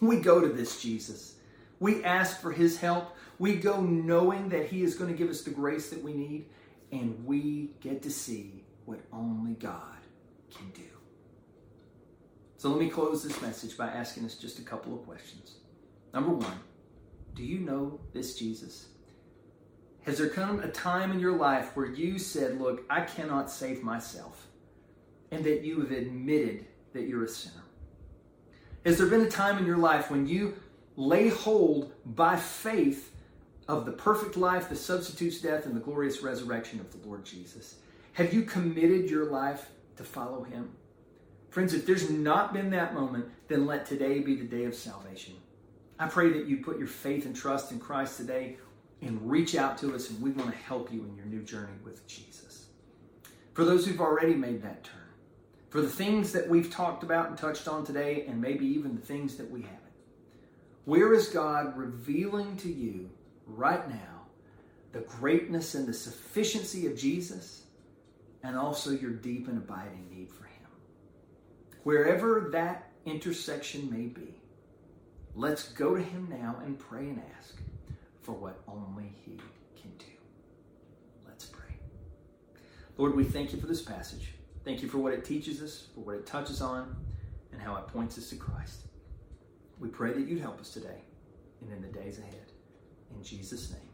we 0.00 0.16
go 0.20 0.40
to 0.40 0.48
this 0.48 0.80
Jesus. 0.80 1.36
We 1.80 2.04
ask 2.04 2.40
for 2.40 2.52
his 2.52 2.78
help. 2.78 3.16
We 3.38 3.56
go 3.56 3.80
knowing 3.80 4.50
that 4.50 4.66
He 4.66 4.82
is 4.82 4.94
going 4.94 5.10
to 5.10 5.16
give 5.16 5.28
us 5.28 5.42
the 5.42 5.50
grace 5.50 5.90
that 5.90 6.00
we 6.00 6.12
need, 6.12 6.46
and 6.92 7.24
we 7.26 7.74
get 7.80 8.02
to 8.02 8.10
see 8.10 8.62
what 8.84 9.00
only 9.12 9.54
God 9.54 9.98
can 10.54 10.70
do. 10.70 10.82
So 12.56 12.68
let 12.68 12.78
me 12.78 12.88
close 12.88 13.24
this 13.24 13.42
message 13.42 13.76
by 13.76 13.88
asking 13.88 14.26
us 14.26 14.36
just 14.36 14.60
a 14.60 14.62
couple 14.62 14.94
of 14.94 15.04
questions. 15.04 15.56
Number 16.14 16.30
one, 16.30 16.60
do 17.34 17.42
you 17.42 17.58
know 17.58 17.98
this 18.12 18.36
Jesus? 18.36 18.86
Has 20.04 20.18
there 20.18 20.28
come 20.28 20.60
a 20.60 20.68
time 20.68 21.12
in 21.12 21.20
your 21.20 21.36
life 21.36 21.76
where 21.76 21.86
you 21.86 22.18
said, 22.18 22.60
Look, 22.60 22.84
I 22.90 23.02
cannot 23.02 23.50
save 23.50 23.82
myself, 23.82 24.48
and 25.30 25.44
that 25.44 25.62
you 25.62 25.80
have 25.80 25.92
admitted 25.92 26.66
that 26.92 27.06
you're 27.06 27.24
a 27.24 27.28
sinner? 27.28 27.62
Has 28.84 28.98
there 28.98 29.06
been 29.06 29.22
a 29.22 29.30
time 29.30 29.58
in 29.58 29.66
your 29.66 29.76
life 29.76 30.10
when 30.10 30.26
you 30.26 30.56
lay 30.96 31.28
hold 31.28 31.92
by 32.04 32.36
faith 32.36 33.14
of 33.68 33.86
the 33.86 33.92
perfect 33.92 34.36
life, 34.36 34.68
the 34.68 34.76
substitute's 34.76 35.40
death, 35.40 35.66
and 35.66 35.76
the 35.76 35.80
glorious 35.80 36.20
resurrection 36.20 36.80
of 36.80 36.90
the 36.90 37.06
Lord 37.06 37.24
Jesus? 37.24 37.76
Have 38.14 38.34
you 38.34 38.42
committed 38.42 39.08
your 39.08 39.26
life 39.26 39.70
to 39.96 40.02
follow 40.02 40.42
him? 40.42 40.70
Friends, 41.50 41.74
if 41.74 41.86
there's 41.86 42.10
not 42.10 42.52
been 42.52 42.70
that 42.70 42.92
moment, 42.92 43.26
then 43.46 43.66
let 43.66 43.86
today 43.86 44.18
be 44.18 44.34
the 44.34 44.44
day 44.44 44.64
of 44.64 44.74
salvation. 44.74 45.34
I 45.98 46.08
pray 46.08 46.32
that 46.32 46.46
you 46.46 46.56
put 46.56 46.78
your 46.78 46.88
faith 46.88 47.24
and 47.24 47.36
trust 47.36 47.70
in 47.70 47.78
Christ 47.78 48.16
today 48.16 48.56
and 49.02 49.30
reach 49.30 49.54
out 49.56 49.76
to 49.78 49.94
us, 49.94 50.10
and 50.10 50.22
we 50.22 50.30
want 50.30 50.50
to 50.50 50.56
help 50.56 50.92
you 50.92 51.04
in 51.04 51.16
your 51.16 51.26
new 51.26 51.42
journey 51.42 51.76
with 51.84 52.06
Jesus. 52.06 52.66
For 53.52 53.64
those 53.64 53.84
who've 53.84 54.00
already 54.00 54.34
made 54.34 54.62
that 54.62 54.84
turn, 54.84 55.00
for 55.68 55.80
the 55.80 55.88
things 55.88 56.32
that 56.32 56.48
we've 56.48 56.70
talked 56.70 57.02
about 57.02 57.28
and 57.28 57.36
touched 57.36 57.66
on 57.66 57.84
today, 57.84 58.24
and 58.26 58.40
maybe 58.40 58.64
even 58.66 58.94
the 58.94 59.00
things 59.00 59.36
that 59.36 59.50
we 59.50 59.62
haven't, 59.62 59.80
where 60.84 61.12
is 61.12 61.28
God 61.28 61.76
revealing 61.76 62.56
to 62.58 62.72
you 62.72 63.10
right 63.46 63.88
now 63.88 64.26
the 64.92 65.00
greatness 65.00 65.74
and 65.74 65.86
the 65.86 65.94
sufficiency 65.94 66.86
of 66.86 66.96
Jesus, 66.96 67.64
and 68.42 68.56
also 68.56 68.90
your 68.90 69.10
deep 69.10 69.48
and 69.48 69.58
abiding 69.58 70.08
need 70.10 70.30
for 70.30 70.44
Him? 70.44 70.68
Wherever 71.82 72.48
that 72.52 72.90
intersection 73.04 73.90
may 73.90 74.06
be, 74.06 74.34
let's 75.34 75.70
go 75.72 75.96
to 75.96 76.02
Him 76.02 76.28
now 76.30 76.60
and 76.64 76.78
pray 76.78 77.08
and 77.08 77.22
ask 77.38 77.56
for 78.22 78.32
what 78.32 78.62
only 78.68 79.14
He 79.24 79.38
can 79.80 79.90
do. 79.98 80.06
Let's 81.26 81.44
pray. 81.44 81.74
Lord, 82.96 83.16
we 83.16 83.24
thank 83.24 83.52
you 83.52 83.60
for 83.60 83.66
this 83.66 83.82
passage. 83.82 84.34
Thank 84.64 84.82
you 84.82 84.88
for 84.88 84.98
what 84.98 85.12
it 85.12 85.24
teaches 85.24 85.60
us, 85.60 85.88
for 85.94 86.00
what 86.00 86.14
it 86.14 86.26
touches 86.26 86.60
on, 86.60 86.96
and 87.52 87.60
how 87.60 87.76
it 87.76 87.88
points 87.88 88.16
us 88.16 88.30
to 88.30 88.36
Christ. 88.36 88.86
We 89.78 89.88
pray 89.88 90.12
that 90.12 90.26
you'd 90.26 90.40
help 90.40 90.60
us 90.60 90.70
today 90.70 91.02
and 91.60 91.72
in 91.72 91.82
the 91.82 91.88
days 91.88 92.18
ahead. 92.18 92.52
In 93.14 93.22
Jesus' 93.22 93.70
name. 93.70 93.91